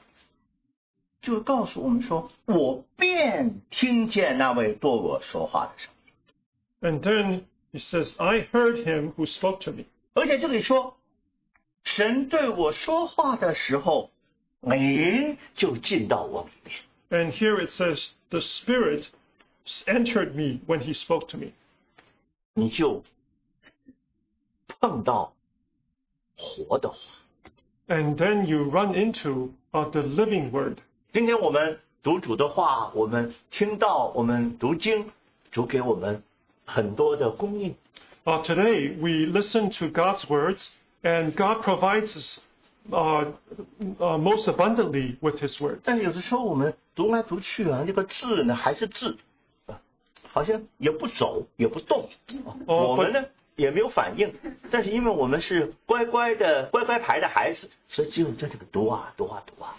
[1.21, 5.94] 就告诉我们说：“我便听见那位对我说话的声音。
[6.85, 9.85] And then he says, I heard him who spoke to me.
[10.15, 10.97] ”而且这里说，
[11.85, 14.11] 神对我说话的时候，
[14.61, 16.79] 灵就进到我里面。
[17.11, 19.07] And here it says, the Spirit
[19.87, 21.53] entered me when he spoke to me.
[22.55, 23.03] 你就
[24.81, 25.33] 碰到
[26.37, 26.97] 活的话。
[27.89, 30.79] And then you run into uh, the living word.
[31.13, 35.11] 今天我们读主的话，我们听到，我们读经，
[35.51, 36.23] 主给我们
[36.65, 37.75] 很多的供应。
[38.25, 40.69] Uh, today we listen to God's words,
[41.03, 42.39] and God provides us
[42.93, 43.33] uh,
[43.99, 45.81] uh, most abundantly with His word.
[45.83, 49.17] 但有的时候我们读来读去啊，这个字呢还是字，
[49.67, 49.81] 啊，
[50.33, 52.09] 好像也不走也不动，
[52.45, 53.25] 啊哦我们呢
[53.57, 54.35] 也没有反应。
[54.71, 59.77] 但是因为我们是乖乖的乖乖牌的孩子，所以只有在这个读啊读啊读啊。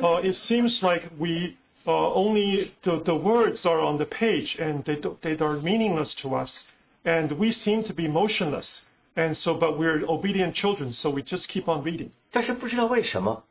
[0.00, 1.54] Uh, it seems like we
[1.86, 6.14] uh, only the, the words are on the page, and they do, they are meaningless
[6.22, 6.64] to us,
[7.04, 8.82] and we seem to be motionless.
[9.16, 12.10] And so, but we're obedient children, so we just keep on reading.
[12.30, 13.44] 但是不知道为什么，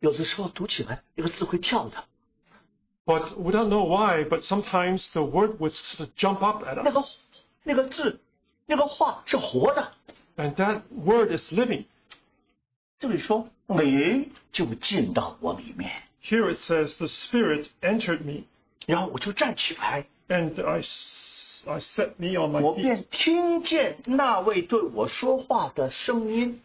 [0.00, 2.04] 有的时候读起来这个字会跳的，
[3.04, 6.82] But we don't know why, but sometimes the word would sort of jump up at
[6.82, 7.16] 那个 us.
[7.62, 8.20] 那个字
[8.66, 9.92] 那个话是活的。
[10.36, 11.84] And that word is living.
[12.98, 15.90] 这里说灵就进到我里面，
[16.26, 18.44] Here it says, the Spirit entered me,
[18.86, 26.60] 然后我就站起来， and I, s- I set me on my 我 feet, 便听见那位对我说话的声音。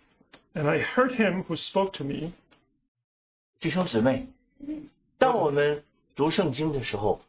[0.53, 2.33] and I heard him who spoke to me.
[3.59, 4.27] 弟兄姊妹，
[5.17, 5.83] 当我们
[6.15, 7.21] 读圣经的时候，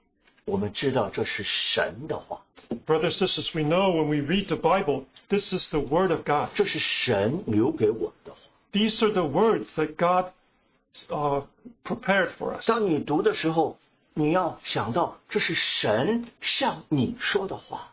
[0.45, 2.43] 我们知道这是神的话，
[2.87, 6.51] Brothers, sisters, we know when we read the Bible, this is the Word of God.
[6.55, 8.39] 这是神留给我们的话。
[8.73, 10.33] These are the words that God
[11.09, 11.45] uh,
[11.85, 12.67] prepared for us.
[12.67, 13.79] 当你读的时候，
[14.15, 17.93] 你要想到这是神向你说的话。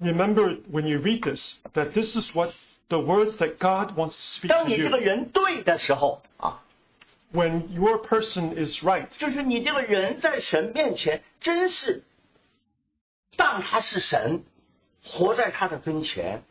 [0.00, 2.52] Remember when you read this, that this is what
[2.88, 5.04] the words that God wants to speak 当 to 你这个 you.
[5.04, 6.62] 人对的时候啊，
[7.32, 12.02] When your person is right, 就是你这个人在神面前真是
[13.36, 14.42] 当他是神，
[15.04, 16.42] 活在他的跟前，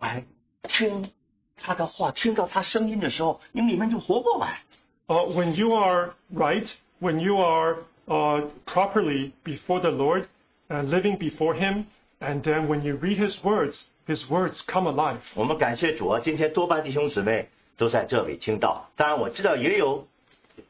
[0.00, 0.24] 来
[0.64, 1.12] 听
[1.56, 4.62] 他的话，听到他声音的时候，你里面就活过来。
[5.08, 6.68] uh, when you are right,
[7.00, 10.28] when you are uh, properly before the Lord
[10.68, 11.86] and living before Him,
[12.20, 15.20] and then when you read His words, His words come alive.
[15.34, 20.06] 我们感谢主啊，今天多半弟兄姊妹都在这里听到，当然我知道也有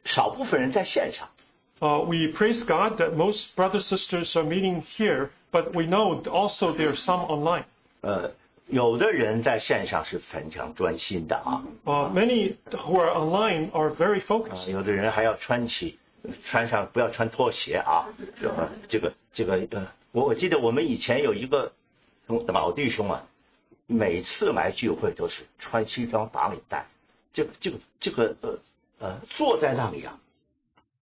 [0.04, 1.28] 少部分人在线上。
[1.80, 6.74] Uh, we praise God that most brothers sisters are meeting here, but we know also
[6.74, 7.64] there are some online.
[8.00, 8.32] 呃，
[8.67, 14.71] 有的人在线上是非常专心的啊，Uh, many who are online are very 啊 focused.
[14.71, 15.99] 有的人还要穿起，
[16.45, 18.07] 穿上不要穿拖鞋啊。
[18.41, 21.73] 这个这个这个呃，我我记得我们以前有一个
[22.47, 23.25] 老弟兄啊，
[23.85, 26.87] 每次来聚会都是穿西装打领带，
[27.33, 28.59] 这个这个这个呃
[28.99, 30.17] 呃坐在那里啊，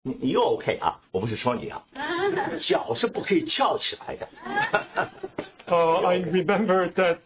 [0.02, 1.84] 你你又 OK 啊，我不是说你啊，
[2.60, 4.28] 脚是不可以翘起来的。
[5.67, 7.19] Uh, I remember that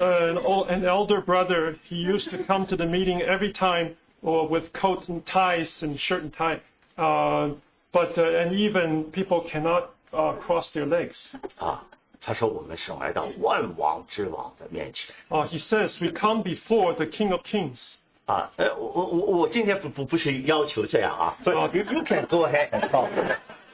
[0.00, 3.96] uh, an, old, an elder brother, he used to come to the meeting every time
[4.26, 6.60] uh, with coat and ties and shirt and tie.
[6.96, 7.54] Uh,
[7.92, 11.32] but, uh, and even people cannot uh, cross their legs.
[11.58, 11.84] 啊，
[12.20, 17.96] 他说我们是来到万王之王的面前 Uh, he says, we come before the King of Kings.
[18.26, 23.08] 啊，呃，我我我我今天不不不是要求这样啊，所以 you you can go ahead and talk。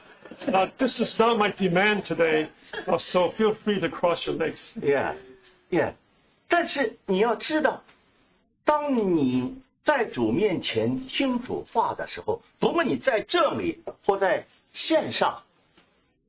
[0.47, 2.49] Uh, this is not my demand today,
[2.87, 4.59] uh, so feel free to cross your legs.
[4.79, 5.15] Yeah,
[5.69, 5.93] yeah。
[6.47, 7.83] 但是你要知道，
[8.63, 15.43] 当你在主面前听主话的时候，不论你在这里或在线上，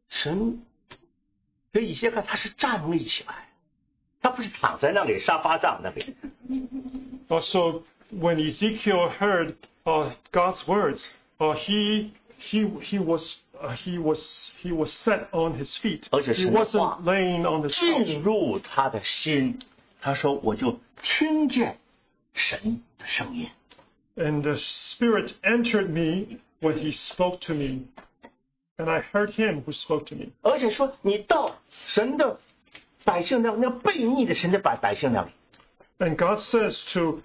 [0.08, 0.62] 神
[1.72, 3.48] 给以些看他是站立起来，
[4.22, 6.16] 他不是躺在那里沙发上那里。
[7.28, 9.54] Uh, so when Ezekiel heard
[9.84, 11.06] uh, God's words,
[11.38, 13.43] uh, he he he was uh,
[13.76, 16.04] he was he was set on his feet.
[16.10, 18.04] 而且 He 神的话 wasn't laying on his couch.
[18.04, 19.58] 进入他的心，
[20.00, 21.78] 他说我就听见
[22.34, 23.48] 神的声音。
[24.16, 27.86] And the Spirit entered me when he spoke to me.
[28.76, 30.32] And I heard him who spoke to me.
[30.42, 31.56] 而且说你到
[31.86, 32.38] 神的
[33.04, 35.30] 百姓那那悖逆的神的百百姓那里，
[35.98, 37.20] And God says to,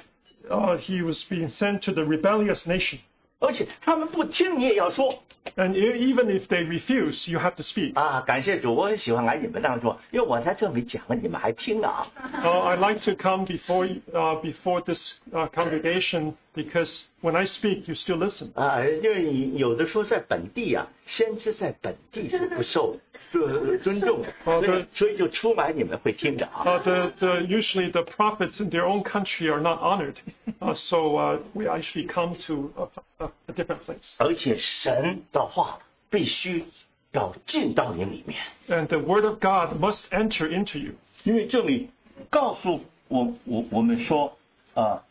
[0.50, 3.00] uh, he was being sent to the rebellious nation.
[3.41, 5.13] 而且他们不听你也要说
[5.57, 7.99] And e- even if they refuse, you have to speak.
[7.99, 8.21] 啊！
[8.27, 12.07] 感谢主，我很喜欢来你们当中，因为我在这里讲了，你们还听啊
[12.45, 17.96] ！Uh, I like to come before uh, before this uh, congregation because when I speak, you
[17.96, 18.52] still listen.
[18.56, 22.98] 啊，因为你有的说在本地啊，先知在本地是不受
[23.34, 26.64] 呃尊重的，所以好的所以就出来你们会听着啊。
[26.64, 30.16] Uh, the, the, usually the prophets in their own country are not honored,
[30.62, 34.16] uh, so uh, we actually come to a, a, a different place.
[34.18, 35.80] 而且神的话
[36.10, 36.66] 必须
[37.12, 40.94] 要进到你里面， And the word of God must enter into you.
[41.24, 41.90] 因为这里
[42.30, 44.38] 告诉我我我们说
[44.74, 45.04] 啊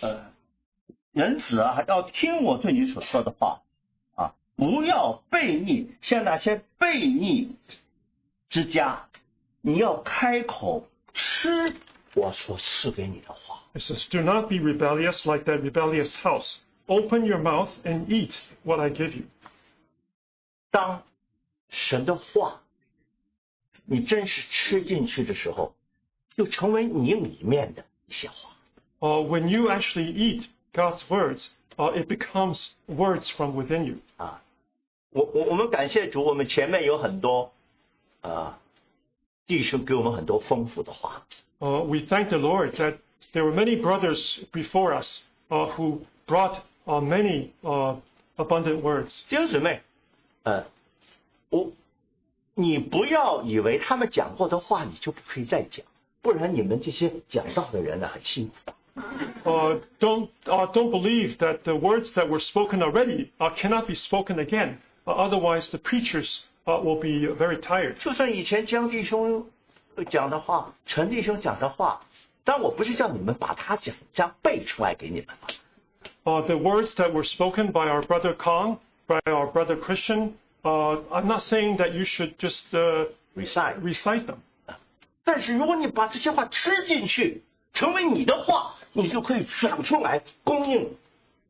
[0.00, 0.24] 呃
[1.13, 3.61] 人子啊要听我对你所说的话
[4.15, 7.55] 啊，不要悖逆，像那些悖逆
[8.49, 9.07] 之家，
[9.61, 11.75] 你要开口吃
[12.15, 13.61] 我所赐给你的话。
[13.73, 16.57] It says, Do not be rebellious like that rebellious house.
[16.87, 18.33] Open your mouth and eat
[18.63, 19.23] what I give you.
[20.69, 21.03] 当
[21.69, 22.61] 神的话
[23.85, 25.75] 你真是吃进去的时候，
[26.35, 28.49] 就成为你里面的一些话。
[28.99, 33.96] Uh, when you actually eat God's words, uh, it becomes words from within you.
[34.16, 34.42] 啊，
[35.10, 37.52] 我我我们感谢主，我们前面有很多
[38.20, 38.58] 呃
[39.46, 41.22] 弟兄给我们很多丰富的话，
[41.60, 42.98] Uh, we thank the Lord that
[43.32, 47.96] there were many brothers before us uh, who brought uh, many uh,
[48.36, 49.24] abundant words.
[49.28, 49.80] 弟兄姊妹，
[50.44, 50.64] 呃，
[51.50, 51.72] 我
[52.54, 55.84] 你不要以为他们讲过的话你就不可以再讲，
[56.22, 58.72] 不然你们这些讲道的人呢很辛苦。
[59.44, 63.94] Uh, don't uh, don't believe that the words that were spoken already uh, cannot be
[63.94, 64.78] spoken again.
[65.06, 67.96] Uh, otherwise, the preachers uh, will be very tired.
[68.00, 69.46] 就算以前江弟兄
[70.10, 72.00] 讲的话，陈弟兄讲的话，
[72.44, 75.28] 但我不是叫你们把他讲这样背出来给你们。
[76.24, 80.32] Uh, the words that were spoken by our brother Kong, by our brother Christian,
[80.64, 83.06] uh, I'm not saying that you should just uh,
[83.36, 84.38] recite， recite them.
[85.24, 90.96] 但是如果你把这些话吃进去， 成为你的话，你就可以讲出来，供应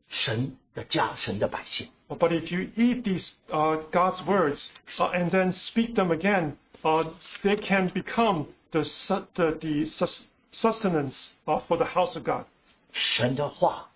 [0.08, 1.88] 神的家、神的百姓。
[2.08, 4.68] But if you eat these uh, God's words
[4.98, 7.04] uh, and then speak them again, uh,
[7.42, 10.22] they can become the, su- the, the sus-
[10.52, 12.44] sustenance uh, for the house of God.
[12.92, 13.90] 神的话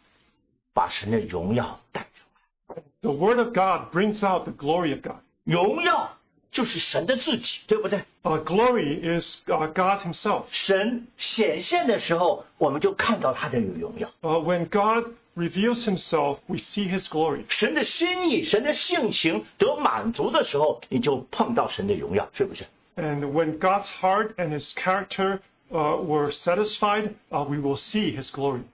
[0.75, 5.21] 把神的荣耀带出来， The word of God brings out the glory of God.
[5.45, 6.16] 荣耀
[6.51, 8.05] 就是神的自己，对不对？
[8.23, 10.45] Uh, glory is uh, God Himself.
[10.51, 14.09] 神显现的时候，我们就看到他的荣耀。
[14.21, 17.45] Uh, when God reveals Himself, we see His glory.
[17.49, 22.65] 神的心意、神的性情得满足的时候，你就碰到神的荣耀，是不是？
[22.97, 28.31] And when God's heart and His character uh, were satisfied, uh, we will see His
[28.31, 28.65] glory.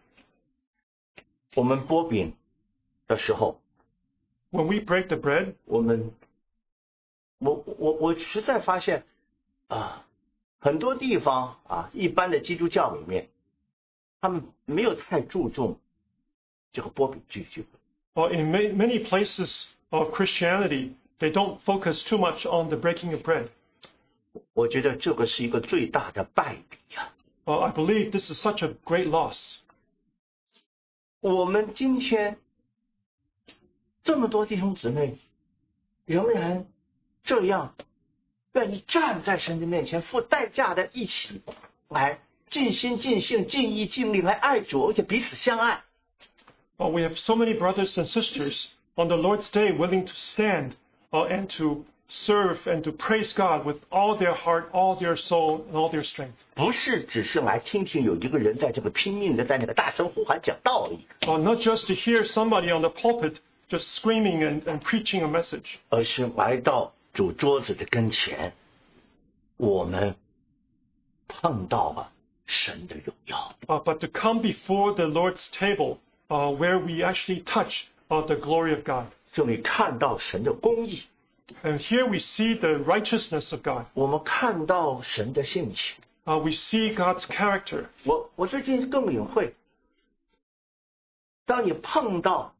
[1.54, 2.34] 我们剥饼
[3.06, 3.60] 的时候，
[4.50, 6.10] When we break the bread, 我们，
[7.43, 9.05] 我我我实在发现
[9.67, 10.05] 啊，
[10.59, 13.29] 很多地方啊，一般的基督教里面，
[14.21, 15.77] 他们没有太注重
[16.71, 17.67] 这个波比聚聚会。
[18.15, 23.21] uh, in many many places of Christianity, they don't focus too much on the breaking of
[23.21, 23.49] bread.
[24.53, 27.13] 我觉得这个是一个最大的败笔呀、
[27.45, 29.57] Uh, I believe this is such a great loss.
[31.19, 32.37] 我们今天
[34.01, 35.17] 这么多弟兄姊妹，
[36.05, 36.65] 仍然
[37.24, 37.74] 这样
[38.52, 41.42] 愿意站在神的面前，付代价的一起
[41.88, 45.82] 来尽心尽性尽意尽力来爱主，而且彼此相爱。
[46.78, 50.72] Uh, we have so many brothers and sisters on the Lord's day willing to stand
[51.12, 55.64] uh, and to serve and to praise God with all their heart, all their soul,
[55.68, 56.34] and all their strength.
[56.54, 61.00] 不是只是来听听有一个人在这个拼命的在那个大声呼喊讲道而已。
[61.26, 63.34] Uh, not just to hear somebody on the pulpit
[63.68, 68.52] just screaming and, and preaching a message, 而是来到 主桌子的跟前，
[69.56, 70.14] 我们
[71.26, 72.12] 碰到了
[72.46, 73.54] 神的荣耀。
[73.66, 75.98] uh, but to come before the Lord's table
[76.28, 79.06] uh, where we actually touch uh, the glory of God.
[79.32, 81.02] 这里看到神的公义，
[81.62, 83.86] And here we see the righteousness of God.
[83.94, 85.96] 我们看到神的性情。
[86.24, 87.86] Uh, we see God's character.
[88.04, 89.54] 我我最近更领会，
[91.46, 92.54] 当你碰到、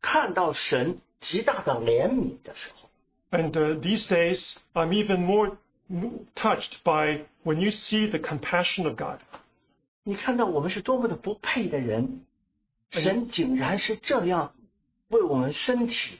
[0.00, 2.87] 看到神极大的怜悯的时候，
[3.30, 5.56] And uh, these days, I'm even more
[5.90, 9.18] m- touched by when you see the compassion of God.
[10.04, 12.24] 你看到我们是多么的不配的人，
[12.90, 14.52] 神竟然是这样
[15.08, 16.18] 为我们身体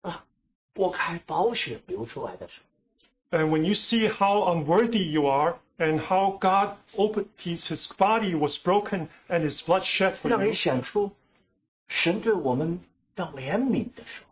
[0.00, 0.24] 啊
[0.72, 2.60] 拨开宝血流出来的时
[3.30, 8.34] 候， And when you see how unworthy you are and how God opened, his, his body
[8.34, 11.12] was broken and his blood shed for 让 you, 人显出
[11.86, 12.80] 神对我们
[13.14, 14.22] 的怜悯的时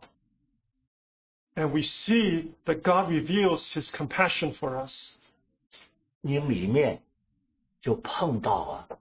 [1.55, 5.13] and we see that God reveals his compassion for us,
[6.21, 7.01] 你里面
[7.81, 8.99] 就碰到了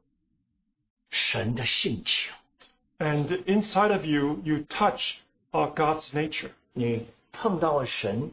[1.10, 2.32] 神的性情。
[2.98, 5.16] and inside of you, you touch
[5.52, 6.50] uh, God's nature.
[6.72, 8.32] 你碰到了神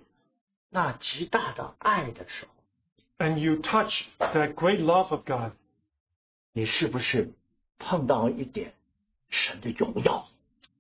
[0.70, 5.52] 那极大的爱的时候， And you touch that great love of God.
[6.54, 7.34] 你是不是
[7.78, 8.74] 碰到了一点
[9.30, 10.28] 神的荣耀？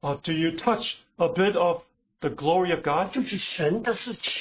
[0.02, 1.84] Uh, do you touch a bit of
[2.20, 3.12] the glory of God?
[3.14, 4.34] 就是神的事情。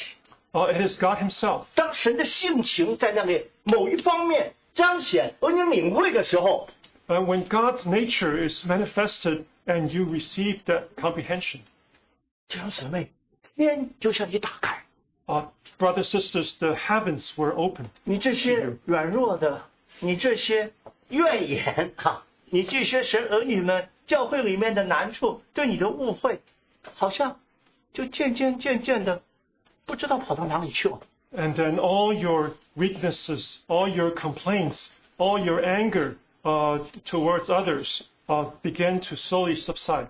[0.53, 1.65] Uh, it is God himself.
[1.75, 6.69] 当神的性情在那里某一方面彰显，而你领会的时候，
[7.09, 11.61] Uh, when God's nature is manifested and you receive that comprehension,
[12.49, 13.11] 弟兄姊妹，
[13.57, 14.85] 天就向你打开。
[15.27, 17.89] uh, brothers, sisters, the heavens were opened.
[18.05, 19.65] 你这些软弱的，
[19.99, 20.73] 你这些
[21.09, 26.41] 怨言哈、你这些神儿女们教会里面的难处，对你的误会，
[26.95, 27.41] 好像
[27.94, 29.24] 就渐渐渐渐的
[29.86, 31.00] 不知道跑到哪里去了。
[31.32, 39.02] And then all your weaknesses, all your complaints, all your anger uh, towards others uh, began
[39.02, 40.08] to slowly subside.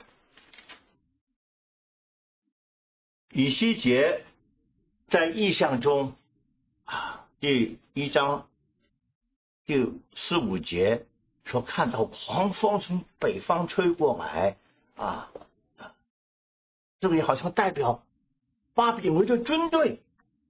[3.32, 4.26] 以西结
[5.08, 6.16] 在意象中
[6.86, 8.48] 啊，第一章
[9.66, 11.06] 第四五节
[11.46, 14.58] 说看到狂风从北方吹过来
[14.96, 15.32] 啊，啊
[17.01, 18.05] 这里好像代表
[18.75, 20.01] 巴比伦的军队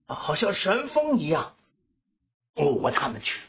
[0.06, 1.54] 啊，好像神风一样
[2.54, 3.40] 掳过他们去。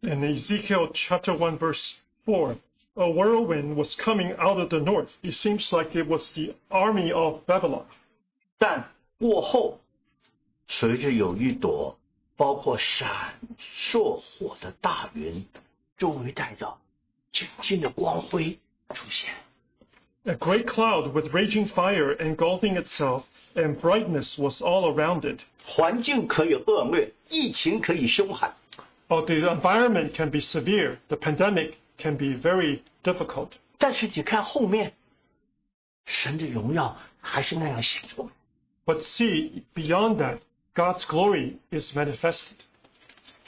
[0.00, 1.94] In Ezekiel chapter 1, verse
[2.24, 2.56] 4,
[2.94, 5.08] a whirlwind was coming out of the north.
[5.22, 7.86] It seems like it was the army of Babylon.
[8.58, 9.80] 但过后，
[10.68, 11.98] 随着有一朵
[12.36, 15.46] 包括闪烁火的大云，
[15.96, 16.78] 周围带着
[17.32, 18.58] 金金的光辉
[18.94, 19.34] 出现。
[20.24, 25.40] A great cloud with raging fire engulfing itself, and brightness was all around it.
[25.64, 28.52] 环境可以恶劣，疫情可以凶悍，
[29.08, 30.98] Oh, the environment can be severe.
[31.08, 33.50] The pandemic can be very difficult.
[33.78, 34.92] 但是你看后面，
[36.04, 38.28] 神的荣耀还是那样显着。
[38.84, 40.38] But see, beyond that,
[40.74, 42.58] God's glory is manifested.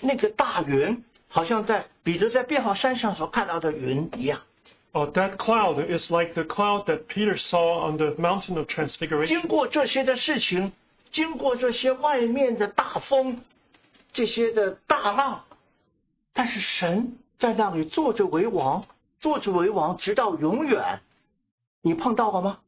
[0.01, 4.41] 那个大云好像在彼得在变化山上所看到的云一样。
[4.95, 8.67] Oh, that cloud is like the cloud that Peter saw on the mountain of 经
[8.67, 9.47] transfiguration.
[9.47, 10.73] 过这些的事情，
[11.13, 13.39] 经过这些外面的大风，
[14.13, 15.45] 这些的大浪，
[16.33, 18.85] 但是神在那里坐着为王，
[19.21, 21.01] 坐着为王，直到永远。
[21.83, 22.59] 你碰到了吗？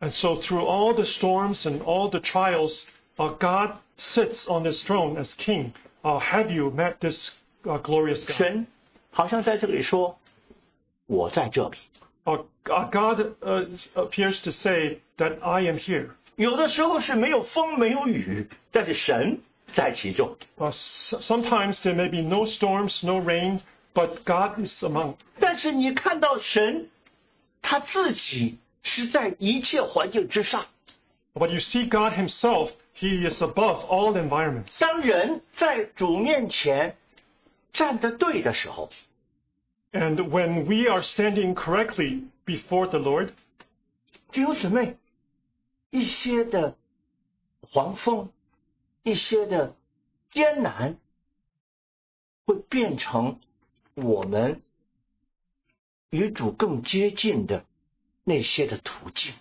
[0.00, 2.84] And so, through all the storms and all the trials,
[3.16, 5.72] uh, God sits on his throne as king.
[6.02, 7.30] Uh, have you met this
[7.64, 8.36] uh, glorious God?
[8.36, 8.66] 神
[9.12, 10.16] 好像在这里说：“
[11.06, 11.76] 我在这里。
[12.24, 16.10] Uh, God uh, appears to say that I am here.
[16.34, 19.40] ”有的时候是没有风没有雨，但是神
[19.72, 20.36] 在其中。
[20.58, 23.60] Uh, s- sometimes there may be no storms, no rain,
[23.94, 25.16] but God is among.
[25.38, 26.88] 但是你看到神，
[27.62, 30.66] 他自己是在一切环境之上。
[31.34, 34.78] But you see God Himself, He is above all environments.
[34.78, 36.96] 当人在主面前
[37.72, 38.90] 站得对的时候，
[39.94, 43.32] And when we are standing correctly before the Lord,
[44.32, 44.96] 弟兄姊妹，
[45.90, 46.76] 一些的
[47.60, 48.30] 黄风，
[49.02, 49.74] 一些的
[50.30, 50.96] 艰难，
[52.46, 53.40] 会变成
[53.94, 54.62] 我们
[56.10, 57.64] 与主更接近的
[58.24, 59.34] 那些的途径。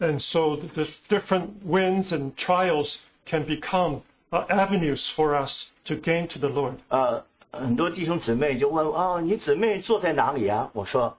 [0.00, 4.02] and so the different winds and trials can become
[4.32, 6.76] uh, avenues for us to gain to the Lord.
[6.88, 10.71] 呃， 很多弟兄姊妹就问哦，你姊妹坐在哪里啊？
[10.73, 11.17] 我说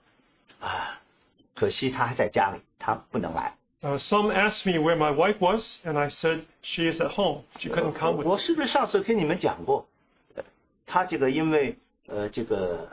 [0.60, 1.00] 啊，
[1.54, 3.56] 可惜她还在家里，她不能来。
[3.82, 7.42] Uh, some asked me where my wife was, and I said she is at home.
[7.58, 9.86] She couldn't come with 我是不是上次跟你们讲过？
[10.34, 10.42] 呃
[10.86, 11.76] 他这个因为
[12.06, 12.88] 呃这个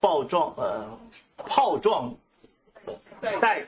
[0.00, 0.98] 爆撞呃
[1.36, 2.14] 炮撞
[2.86, 2.94] 呃
[3.40, 3.66] 带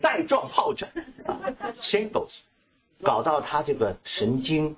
[0.00, 0.88] 带状疱疹
[1.24, 1.40] 啊
[1.80, 2.30] shingles，
[3.02, 4.76] 搞到他这个神经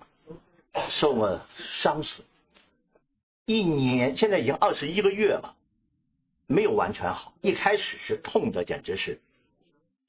[0.88, 2.24] 受了伤损，
[3.48, 5.56] 一年现在已经二十一个月了，
[6.46, 7.32] 没有完全好。
[7.40, 9.22] 一开始是痛的，简直是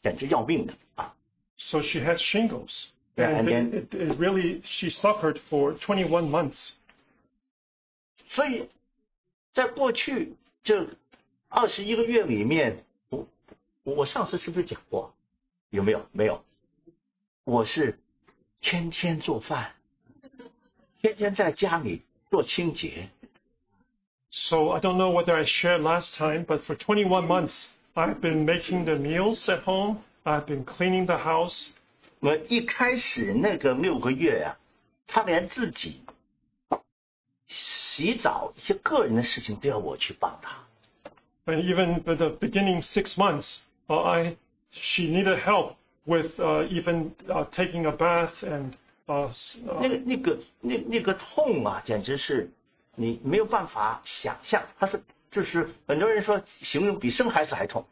[0.04, 1.16] 简直要命的啊
[1.58, 2.88] ！So she had shingles.
[3.16, 6.72] And it, really, she suffered for 21 months.
[8.28, 8.68] 所以，
[9.54, 10.34] 在过去
[10.66, 10.90] 这
[11.48, 13.26] 二十一个月里面，我
[13.86, 15.16] 我上次是不是讲过？
[15.70, 16.06] 有没有？
[16.12, 16.44] 没有。
[17.46, 17.98] 我是
[18.60, 19.76] 天天做饭，
[21.02, 23.10] 天天在家里做清洁
[24.73, 28.85] I don't know whether I shared last time, but for 21 months, I've been making
[28.85, 30.03] the meals at home.
[30.27, 31.71] I've been cleaning the house.
[32.21, 34.57] 我一开始那个六个月呀、
[35.07, 36.01] 他连自己
[37.47, 40.57] 洗澡一些个人的事情都要我去帮他。
[41.47, 44.37] And even for the beginning six months, uh, I
[44.73, 45.75] she needed help
[46.07, 48.73] with uh, even uh, taking a bath and
[49.07, 52.51] uh, s- 那 uh, 个那个那那个痛啊，简直是
[53.00, 54.62] 你没有办法想象。
[54.78, 57.86] 他是就是很多人说形容比生孩子还痛。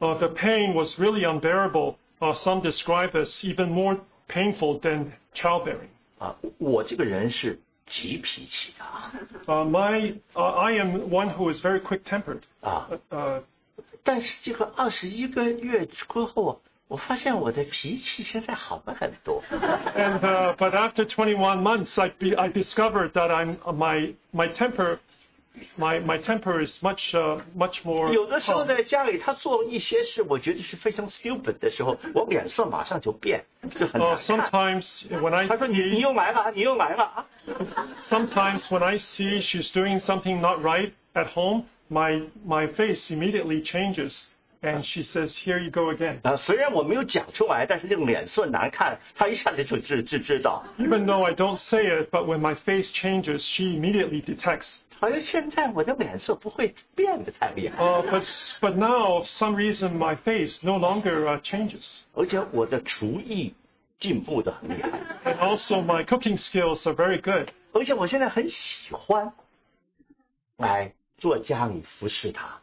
[0.00, 1.96] uh, the pain was really unbearable.
[2.20, 3.98] Uh, some describe as even more
[4.28, 5.88] painful than childbearing.
[6.18, 9.12] 啊，我这个人是急脾气的啊
[9.46, 12.42] Uh, my uh, I am one who is very quick-tempered.
[12.60, 13.42] 啊，Uh,
[14.04, 16.56] 但是这个二十一个月过后啊，
[16.91, 19.43] 我发现我的脾气现在好了很多。
[19.51, 24.47] And uh, but after 21 months, I be, I discovered that I'm uh, my my
[24.53, 24.99] temper,
[25.77, 28.13] my my temper is much uh, much more.
[28.13, 28.67] 有的时候 calm.
[28.67, 34.81] 在家里他做一些事，我觉得是非常 stupid 的时候，我脸色马上就变，就很 Uh, 难看。
[34.81, 37.25] sometimes when I 他说你你 see, 又来了，你又来了啊！
[38.09, 43.61] sometimes when I see she's doing something not right at home, my my face immediately
[43.61, 44.23] changes,
[44.61, 50.65] and she says, "Here you go again." 啊，虽然我没有讲出来，但是那种脸色难看，他一下子就知知知道。
[50.79, 54.67] Even though I don't say it, but when my face changes, she immediately detects.
[54.99, 58.23] 好像现在我的脸色不会变得太厉害， Uh, but
[58.59, 62.01] but now, for some reason, my face no longer uh, changes.
[62.15, 63.53] 而且我的厨艺
[63.99, 67.49] 进步的很厉害， And also, my cooking skills are very good.
[67.73, 69.31] 而且我现在很喜欢
[70.57, 72.59] 来做家里服侍他，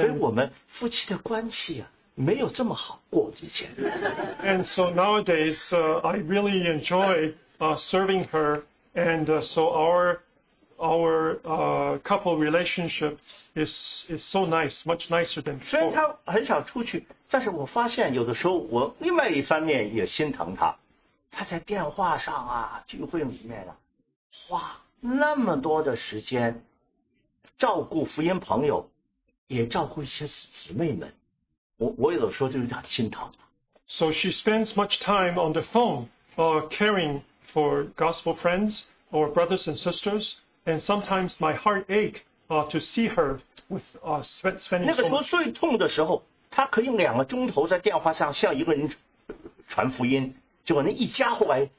[0.00, 3.70] 所以我们夫妻的关系啊没有这么好过之前。
[4.42, 8.62] and so nowadays, uh, I really enjoy uh, serving her,
[8.94, 10.20] and uh, so our
[10.78, 13.16] our uh, couple relationship
[13.54, 20.76] is is so nice, much nicer than 虽然.他很少出去，但是我发现有的时候我另外一方面也心疼他，
[21.30, 23.76] 他在电话上啊聚会里面啊
[24.48, 26.62] 花那么多的时间
[27.56, 28.90] 照顾福音朋友，
[29.51, 31.13] 也照顾一些姊妹们，
[31.77, 33.31] 我我有的时候就是很心疼。
[33.87, 37.21] So she spends much time on the phone, uh, caring
[37.53, 38.81] for gospel friends
[39.11, 40.33] or brothers and sisters,
[40.65, 43.39] and sometimes my heart ache uh, to see her
[43.69, 45.29] with uh, spend, spending 那个 so 时候 much.
[45.29, 48.89] 最痛的时候，他可以两个钟头在电话上向一个人
[49.69, 50.35] 传福音，
[50.65, 51.69] 结果那一家后来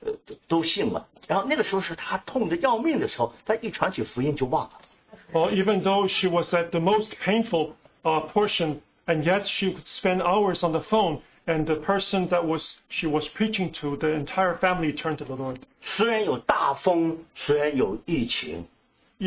[0.00, 1.08] 呃都都信了。
[1.26, 4.80] 然后那个时候是他痛得要命的时候，他一传起福音就忘了。
[5.32, 9.86] Well, even though she was at the most painful uh, portion, and yet she would
[9.86, 14.08] spend hours on the phone, and the person that was she was preaching to, the
[14.08, 15.60] entire family turned to the Lord.
[15.96, 18.66] 虽然有大风，虽然有疫情，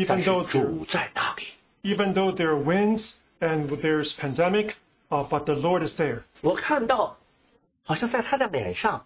[0.06, 1.44] 但 Even 是 though there, 主在那里。
[1.82, 4.74] even though there are winds and there's pandemic,
[5.10, 6.22] uh, but the Lord is there.
[6.42, 7.18] 我看到，
[7.84, 9.04] 好像在他的脸上，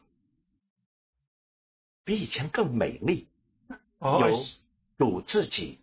[2.05, 3.27] 比以前更美丽，
[3.99, 4.59] Uh, I 有 s-
[4.99, 5.79] 主自己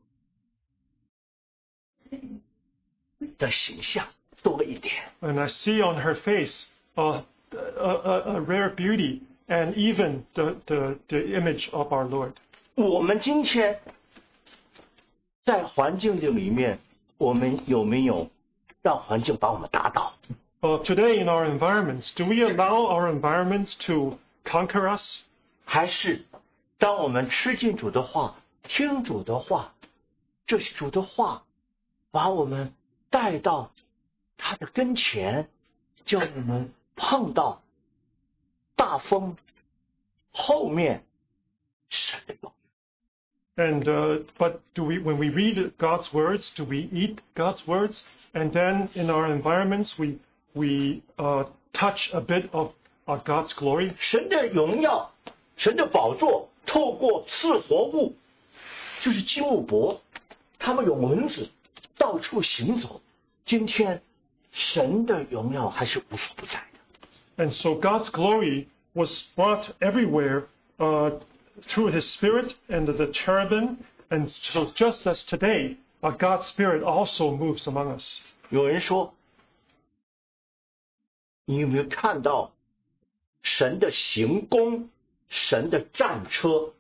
[3.38, 4.06] 的形象
[4.42, 4.94] 多一点。
[5.22, 10.56] and I see on her face uh, a, a, a rare beauty and even the,
[10.66, 12.34] the, the image of our Lord.
[12.76, 13.80] 我们今天
[15.44, 16.80] 在环境的里面，
[17.18, 18.30] 我们有没有
[18.82, 20.14] 让环境把我们打倒？
[20.62, 25.20] Uh, today in our environments, do we allow our environments to conquer us?
[25.66, 26.24] 还是
[26.78, 29.74] 当我们吃进主的话，听主的话，
[30.48, 31.44] 这是主的话，
[32.11, 32.73] 把我们
[33.11, 33.73] 带到
[34.37, 35.49] 他的跟前，
[36.05, 37.63] 叫我们碰到
[38.77, 39.37] 大风
[40.31, 41.05] 后面
[41.89, 42.55] 神的宝。
[43.57, 48.03] And uh, but do we, when we read God's words, do we eat God's words?
[48.33, 50.19] And then in our environments, we
[50.55, 52.73] we uh, touch a bit of
[53.09, 53.95] uh, God's glory.
[53.99, 55.13] 神的荣耀，
[55.57, 58.15] 神的宝座，透过四活物，
[59.03, 60.01] 就是基路伯，
[60.61, 61.51] 他们有轮子，
[62.08, 63.02] 到处行走。
[63.46, 64.02] 今天，
[64.52, 67.44] 神的荣耀还是无所不在的。
[67.44, 70.46] And so God's glory was brought everywhere
[70.78, 71.20] uh,
[71.68, 73.78] through His Spirit and the cherubim.
[74.10, 78.20] And so, just as today, uh, God's Spirit also moves among us.
[78.50, 79.14] 有人说，
[81.46, 82.54] 你有没有看到
[83.42, 84.90] 神的行宫，
[85.30, 86.74] 神的战车？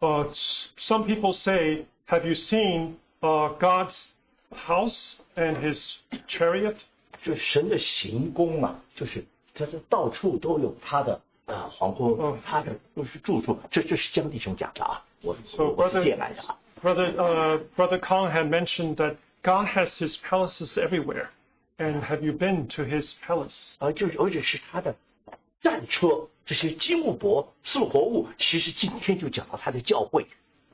[0.00, 4.08] Uh, s- some people say, Have you seen uh, God's
[4.51, 5.95] house and his
[6.27, 6.75] chariot，
[7.23, 13.59] 就神的行宫啊，就是他是到处都有他的啊皇宫，他的都是住处。
[13.71, 15.35] 这这是江弟兄讲的啊，我
[15.75, 16.57] 我是借来的啊。
[16.81, 21.29] Brother, uh, Brother Kong had mentioned that God has His palaces everywhere,
[21.77, 23.73] and have you been to His palace?
[23.79, 24.95] 啊，就是而且是他的
[25.59, 30.27] 战车，这些基路伯、四活物，其实今天就讲到他的教会。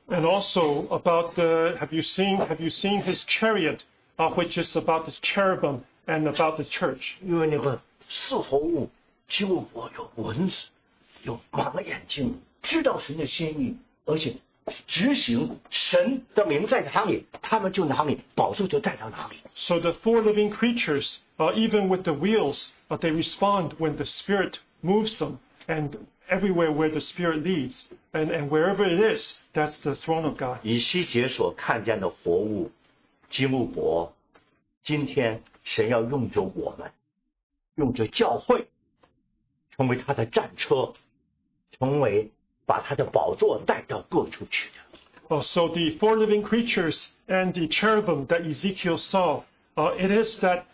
[0.09, 3.85] And also about the, have you seen, have you seen His chariot,
[4.19, 7.17] uh, which is about the cherubim and about the church?
[7.23, 8.89] 因为那个四活物
[9.29, 10.69] 金木伯有蚊子，
[11.25, 14.37] 有盲眼睛，知道神的心意，而且
[14.87, 19.37] 执行神的名在哪里，他们就哪里，宝座就带到哪里。
[19.55, 24.07] So the four living creatures, uh, even with the wheels, uh, they respond when the
[24.07, 25.39] Spirit moves them.
[25.67, 25.99] And
[26.29, 30.59] everywhere where the Spirit leads, and, and wherever it is, that's the throne of God.
[30.63, 32.71] 以西结所看见的活物
[33.31, 34.15] 金木伯，
[34.83, 36.91] 今天神要用着我们，
[37.77, 38.67] 用着教会，
[39.71, 40.93] 成为他的战车，
[41.79, 42.31] 成为
[42.67, 44.75] 把他的宝座带到各处去的。
[45.31, 49.43] Uh, so the four living creatures and the cherubim that Ezekiel saw,
[49.77, 50.65] uh, it is that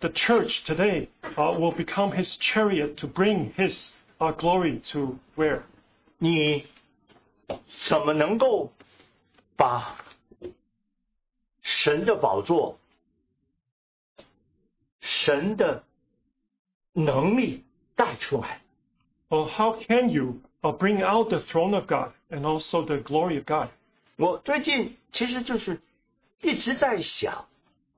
[0.00, 5.61] the church today uh, will become his chariot to bring his uh, glory to where?
[6.17, 6.65] 你
[7.87, 8.71] 怎么能够
[9.55, 9.97] 把
[11.61, 12.79] 神的宝座、
[15.01, 15.83] 神的
[16.93, 17.63] 能力
[17.95, 18.61] 带出来
[19.29, 23.45] ？Well, how can you uh, bring out the throne of God and also the glory of
[23.45, 23.69] God?
[24.15, 25.81] 我最近其实就是
[26.41, 27.47] 一直在想，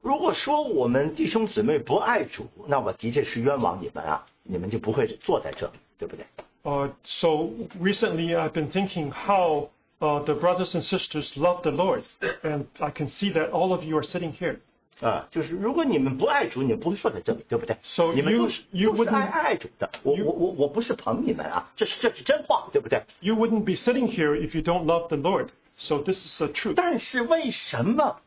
[0.01, 6.24] 如果说我们弟兄姊妹不爱主，那我的确是冤枉你们啊，你们就不会坐在这里，对不对？
[6.62, 9.70] Uh, so recently I've been thinking how
[10.00, 12.02] uh, the brothers and sisters love the Lord,
[12.42, 14.58] and I can see that all of you are sitting here.
[15.00, 19.90] 啊，就是如果你们不爱主，你们不会坐在这里，对不对 So 你们 you- 都是 you 都是 wouldn't- 爱爱主的。
[20.02, 23.02] 我 you- 我我我不是捧你们啊，这是这是真话，对不对？
[23.20, 25.48] You wouldn't be sitting here if you don't love the Lord.
[25.78, 26.74] So this is the truth.
[26.76, 28.20] 但是为什么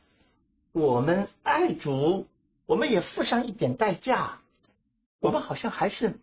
[0.71, 2.25] 我们爱主，
[2.65, 4.39] 我们也付上一点代价，
[5.19, 6.15] 我们好像还是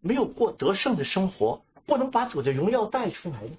[0.00, 3.56] 没有过得胜的生活，不能把主的荣耀带出来呢？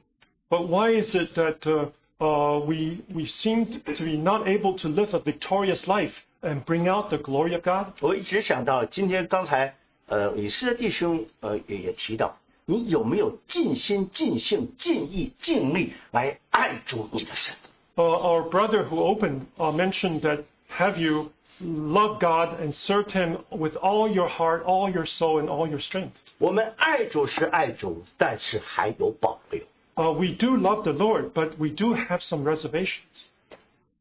[0.50, 1.90] But why is it that uh,
[2.20, 6.88] uh, we we seem to be not able to live a victorious life and bring
[6.88, 7.94] out the glory of God?
[8.02, 9.76] 我一直想到今天刚才
[10.08, 17.56] 呃，李师的弟兄呃也也提到，你有没有尽心、尽性、尽意、尽力来爱主你的神？
[17.96, 23.38] Uh, our brother who opened uh, mentioned that have you loved God and served Him
[23.50, 26.14] with all your heart, all your soul, and all your strength?
[26.38, 29.62] 我们爱主是爱主，但是还有保留。
[29.96, 33.00] Uh, we do love the Lord, but we do have some reservations.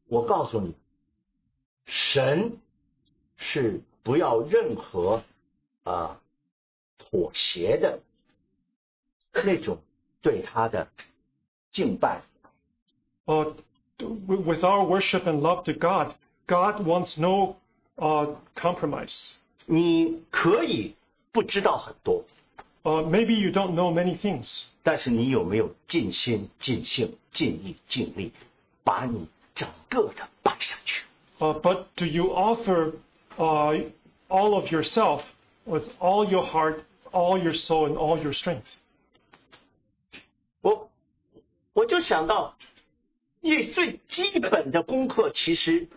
[0.07, 0.75] 我告诉你，
[1.85, 2.59] 神
[3.37, 5.23] 是不要任何
[5.83, 6.19] 啊、
[6.97, 8.01] 妥协的
[9.33, 9.81] 那种
[10.21, 10.89] 对他的
[11.71, 12.23] 敬拜。
[13.25, 13.53] Uh,
[13.99, 16.13] w- with our worship and love to God,
[16.49, 17.55] God wants no
[17.97, 19.33] uh, compromise.
[19.65, 20.95] 你可以
[21.31, 22.23] 不知道很多，
[22.83, 28.31] Uh, maybe you don't know many things, 但是你有没有尽心、尽性、尽意、尽力，
[28.83, 31.03] 把你整个的摆上去？
[31.39, 32.93] uh, but do you offer
[33.37, 33.91] uh,
[34.29, 35.23] all of yourself
[35.65, 36.81] with all your heart,
[37.11, 38.67] all your soul, and all your strength?
[40.61, 40.91] 我
[41.73, 42.55] 我就想到，
[43.41, 45.87] 一最基本的功课，其实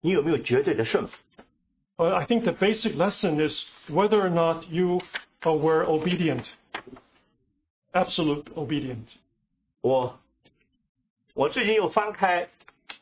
[0.00, 1.16] 你有没有绝对的顺服
[1.96, 5.00] ？Uh, I think the basic lesson is whether or not you
[5.42, 6.44] uh, were obedient,
[7.92, 9.06] absolute obedient.
[9.80, 10.18] 我
[11.34, 12.48] 我最近又翻开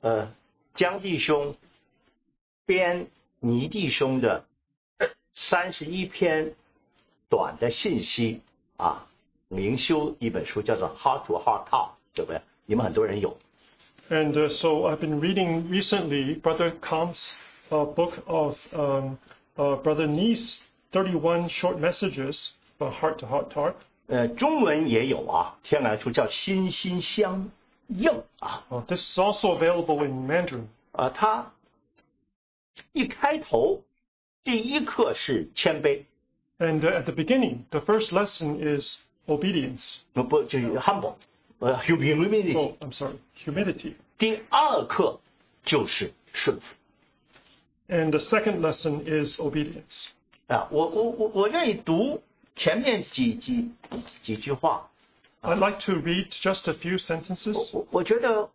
[0.01, 0.33] 呃
[0.75, 1.57] 江弟兄
[2.67, 3.09] 编
[3.41, 4.45] 倪弟兄的
[5.35, 6.55] 三十一篇
[7.29, 8.41] 短的信息
[8.77, 9.07] 啊，
[9.49, 12.41] 灵修一本书叫做《How to Heart Talk》，对不对？
[12.67, 13.37] 你们很多人有。
[14.11, 17.33] And uh, so I've been reading recently Brother Kong's
[17.73, 19.19] uh, book of um,
[19.57, 20.61] uh, Brother Nee's,
[20.93, 23.77] 31 Short Messages, uh, Heart to Heart Talk.
[24.11, 24.27] Uh,
[28.89, 30.69] this is also available in Mandarin.
[30.95, 31.53] Uh, 啊，它
[32.93, 33.83] 一开头
[34.45, 36.05] 第一课是谦卑。
[36.59, 40.01] And uh, at the beginning, the first lesson is obedience.
[40.13, 41.15] 不，就是 humble。
[41.60, 42.56] 呃 humility。
[42.56, 43.94] Oh, I'm sorry, humility.
[44.18, 45.20] 第二课
[45.64, 46.64] 就是顺服。
[47.88, 50.08] And the second lesson is obedience.
[50.48, 52.22] 啊，我我我我愿意读
[52.56, 53.72] 前面几几
[54.24, 54.90] 几句话。
[55.42, 57.54] I'd like to read just a few sentences.
[57.54, 58.50] 我我我觉得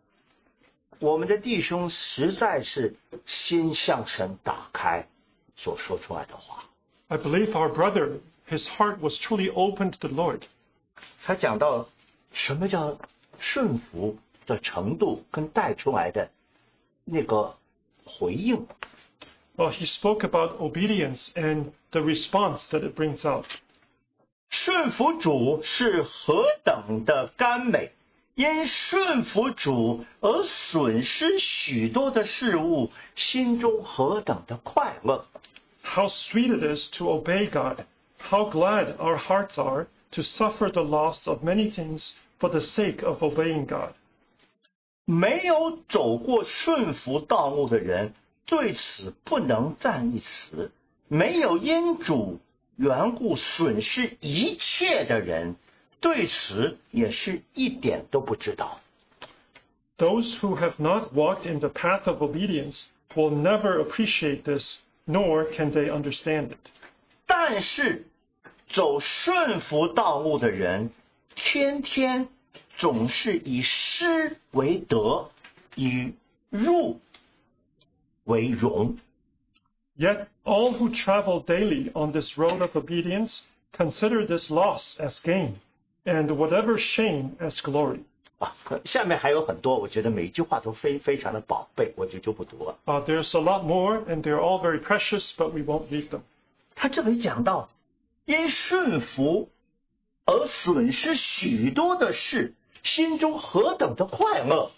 [0.99, 5.09] 我们的弟兄实在是心向神打开
[5.57, 6.65] 所说出来的话。
[7.09, 10.43] I believe our brother, his heart was truly open to the Lord.
[11.25, 11.89] 他讲到
[12.33, 12.99] 什么叫
[13.39, 16.31] 顺服的程度跟带出来的
[17.05, 17.57] 那个
[18.05, 18.67] 回应。
[19.57, 23.45] Well, he spoke about obedience and the response that it brings out.
[24.51, 27.93] 顺服主是何等的甘美，
[28.35, 35.27] 因顺服主而损失许多的事物，心中何等的快乐。
[35.83, 37.85] How sweet it is to obey God.
[38.19, 43.03] How glad our hearts are to suffer the loss of many things for the sake
[43.03, 43.95] of obeying God.
[45.07, 48.15] 没有走过顺服道路的人，
[48.47, 50.71] 对此不能赞一词；
[51.09, 52.41] 没有因主
[52.77, 55.57] 缘故损失一切的人，
[56.01, 58.81] 对此也是一点都不知道。
[59.99, 62.81] Those who have not walked in the path of obedience
[63.15, 66.59] will never appreciate this, nor can they understand it.
[67.27, 68.07] 但是
[68.69, 70.91] 走顺服道路的人，
[71.35, 72.29] 天天
[72.77, 75.31] 总是以失为得，
[75.77, 76.13] 以
[76.51, 77.01] 入
[78.25, 78.97] 为荣。
[79.97, 83.41] Yet all who travel daily on this road of obedience
[83.73, 85.55] consider this loss as gain,
[86.05, 88.01] and whatever shame as glory.
[88.39, 88.53] 啊，
[88.85, 92.77] 下面还有很多，我觉得每一句话都非非常的宝贝，我就就不读了。
[92.87, 96.23] Uh, there's a lot more, and they're all very precious, but we won't read them.
[96.75, 97.69] 他这里讲到，
[98.29, 99.51] 因顺服
[100.25, 104.71] 而损失许多的事，心中何等的快乐。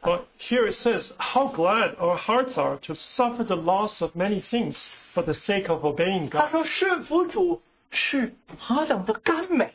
[0.00, 4.40] But here it says, How glad our hearts are to suffer the loss of many
[4.40, 4.76] things
[5.14, 6.50] for the sake of obeying 他 God.
[6.50, 9.72] 说顺服主是何等的甘美。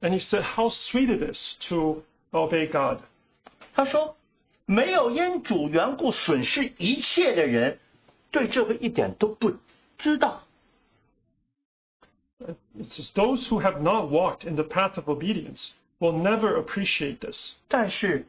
[0.00, 2.02] And he said, How sweet it is to
[2.32, 2.98] obey God.
[3.74, 4.16] 他说，
[4.66, 7.78] 没有因主缘故损失一切的人，
[8.30, 9.52] 对这个一点都不
[9.98, 10.42] 知道。
[12.78, 17.20] It says, Those who have not walked in the path of obedience will never appreciate
[17.20, 17.56] this.
[17.68, 18.26] 但是，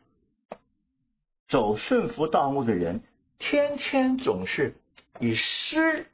[1.49, 3.01] 走顺服道路的人，
[3.39, 4.75] 天天总是
[5.19, 6.05] 以失，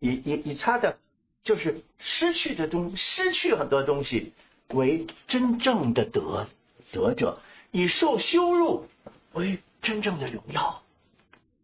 [0.00, 0.98] 以以以他的
[1.44, 4.32] 就是失去的东失去很多东西
[4.68, 6.48] 为真正的得
[6.90, 7.38] 得者，
[7.70, 8.88] 以受羞辱
[9.34, 10.82] 为真正的荣耀。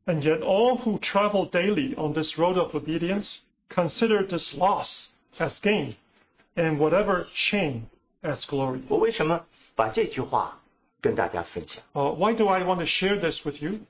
[0.07, 5.09] And yet, all who travel daily on this road of obedience consider this loss
[5.39, 5.95] as gain,
[6.55, 7.83] and whatever shame
[8.22, 8.81] as glory.
[8.89, 10.61] 我为什么把这句话
[11.01, 11.83] 跟大家分享？
[11.93, 13.81] Uh, why do I want to share this with you?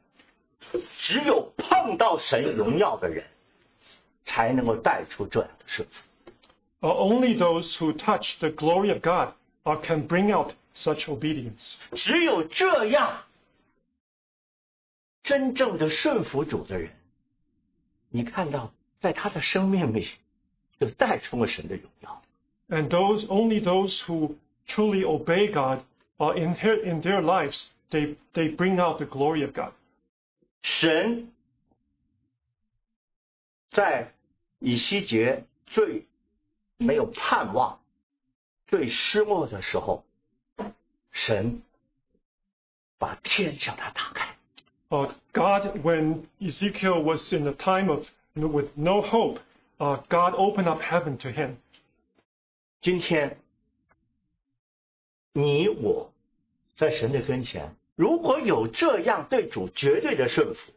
[0.99, 3.25] 只有碰到神荣耀的人，
[4.25, 5.95] 才能够带出这样的顺服。
[6.81, 9.35] Uh, only those who touch the glory of God
[9.65, 11.77] uh, can bring out such obedience.
[11.93, 13.23] 只有这样，
[15.23, 16.91] 真正的顺服主的人，
[18.11, 20.09] 你看到在他的生命里
[20.81, 22.23] 就带出了神的荣耀。
[22.69, 25.83] And those only those who truly obey God
[26.19, 29.73] uh, in, their, in their lives, they, they bring out the glory of God.
[30.63, 31.33] 神
[33.71, 34.13] 在
[34.59, 36.07] 以西结最
[36.77, 37.79] 没有盼望、
[38.67, 40.05] 最失落的时候，
[41.13, 41.63] 神
[42.99, 44.35] 把天向他打开。
[44.89, 49.41] Uh, God, when Ezekiel was in a time of with no hope,
[49.81, 51.57] uh, God opened up heaven to him.
[52.81, 53.39] 今天，
[55.33, 56.13] 你我
[56.77, 60.73] 在神的跟前，如果有这样对主绝对的顺服，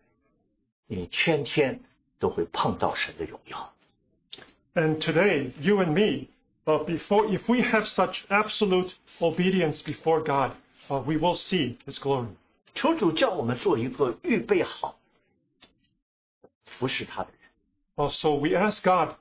[0.88, 1.82] 你天天
[2.20, 3.74] 都会碰到神的荣耀。
[4.74, 6.28] And today, you and me,
[6.66, 10.54] uh, before, if we have such absolute obedience before God,
[10.90, 12.30] uh, we will see His glory.
[12.76, 14.98] 求主叫我们做一个预备好
[16.66, 17.43] 服侍他的人。
[17.98, 19.16] Uh, so we ask God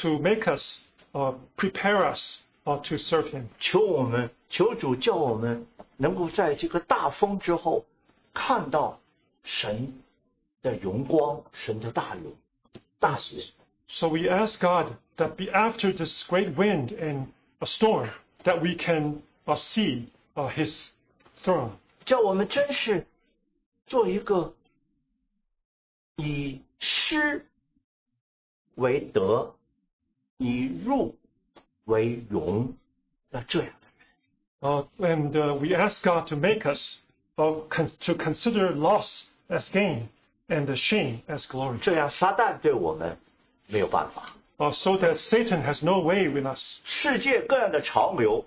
[0.00, 0.80] to make us,
[1.14, 3.48] uh, prepare us uh, to serve Him.
[3.58, 5.66] 求我们，求主叫我们
[5.96, 7.84] 能够在这个大风之后，
[8.32, 9.00] 看到
[9.42, 10.00] 神
[10.62, 12.32] 的荣光，神的大荣
[12.98, 13.52] 大喜。
[13.88, 17.26] So we ask God that be after this great wind and
[17.58, 18.10] a storm,
[18.44, 20.90] that we can uh, see uh, His
[21.42, 21.72] throne.
[22.04, 23.06] 叫我们真是
[23.86, 24.54] 做一个
[26.16, 27.46] 以失
[28.76, 29.54] 为德，
[30.38, 31.16] 以入
[31.84, 32.74] 为荣
[33.30, 33.74] 的这样的人。
[34.62, 36.98] Uh, and uh, we ask God to make us
[37.36, 40.08] uh, con- to consider loss as gain
[40.48, 43.16] and the shame as glory, 这样撒旦对我们
[43.68, 44.34] 没有办法。
[44.58, 46.80] uh, so that Satan has no way with us.
[46.84, 48.44] 世界各样的潮流，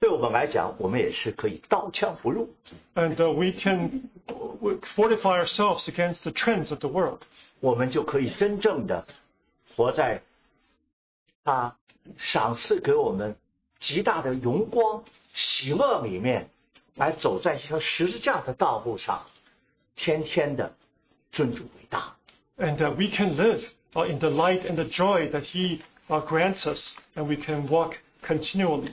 [0.00, 2.54] 对我们来讲，我们也是可以刀枪不入。
[2.94, 7.22] And uh, we can uh, fortify ourselves against the trends of the world.
[7.60, 9.04] 我们就可以真正的
[9.74, 10.22] 活在
[11.42, 11.76] 他
[12.16, 13.36] 赏赐给我们
[13.80, 15.02] 极大的荣光、
[15.34, 16.48] 喜乐里面，
[16.94, 19.26] 来走在这条十字架的道路上，
[19.96, 20.76] 天天的
[21.32, 22.14] 尊主为大。
[22.56, 23.64] And uh, we can live
[23.94, 27.66] uh, in the light and the joy that He uh, grants us, and we can
[27.68, 28.92] walk continually.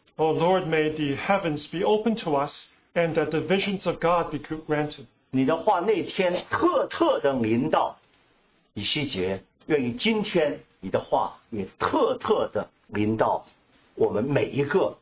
[0.20, 4.30] Oh Lord, may the heavens be open to us and that the visions of God
[4.30, 5.06] be granted.
[5.30, 7.98] 你的话那天特特的临到
[8.74, 13.46] 以西结，愿意今天你的话也特特的临到
[13.94, 14.96] 我们每一个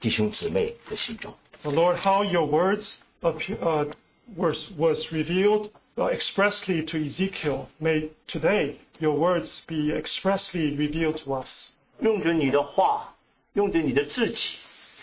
[0.00, 1.34] 弟兄姊妹的心中。
[1.64, 3.90] Oh Lord, how your words appear, uh,
[4.36, 7.68] was, was revealed uh, expressly to Ezekiel.
[7.78, 11.70] May today your words be expressly revealed to us.
[12.00, 13.14] 用着你的话，
[13.54, 14.56] 用着你的自己，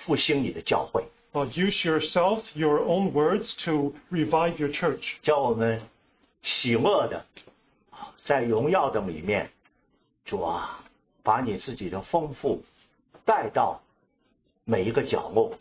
[0.05, 5.15] 复兴你的教会， Uh, use yourself, your own words, to revive your church.
[5.21, 5.81] 叫我们
[6.41, 7.25] 喜乐的
[8.25, 9.49] 在荣耀的里面，
[10.25, 10.83] 主啊，
[11.23, 12.63] 把你自己的丰富
[13.23, 13.81] 带到
[14.65, 15.57] 每一个角落，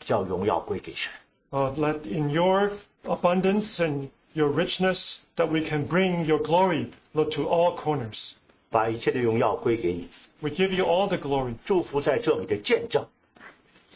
[0.00, 1.12] 叫荣耀归给神。
[1.50, 2.72] Uh, let in your
[3.04, 8.32] abundance and your richness that we can bring your glory Lord, to all corners.
[8.70, 10.08] 把一切的荣耀归给你，
[10.42, 11.54] We give you all the glory.
[11.64, 13.06] 祝福在这里的见证，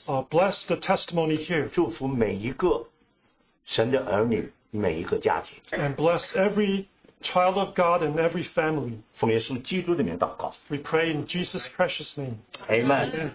[0.06, 2.86] Uh, bless the testimony here 祝福每一个
[3.64, 5.58] 神的儿女，每一个家庭。
[5.78, 6.86] and bless every
[7.22, 8.98] child of God and every family.
[9.14, 12.38] 奉耶稣基督的名祷告 We pray in Jesus' precious name.
[12.68, 13.30] ，Amen。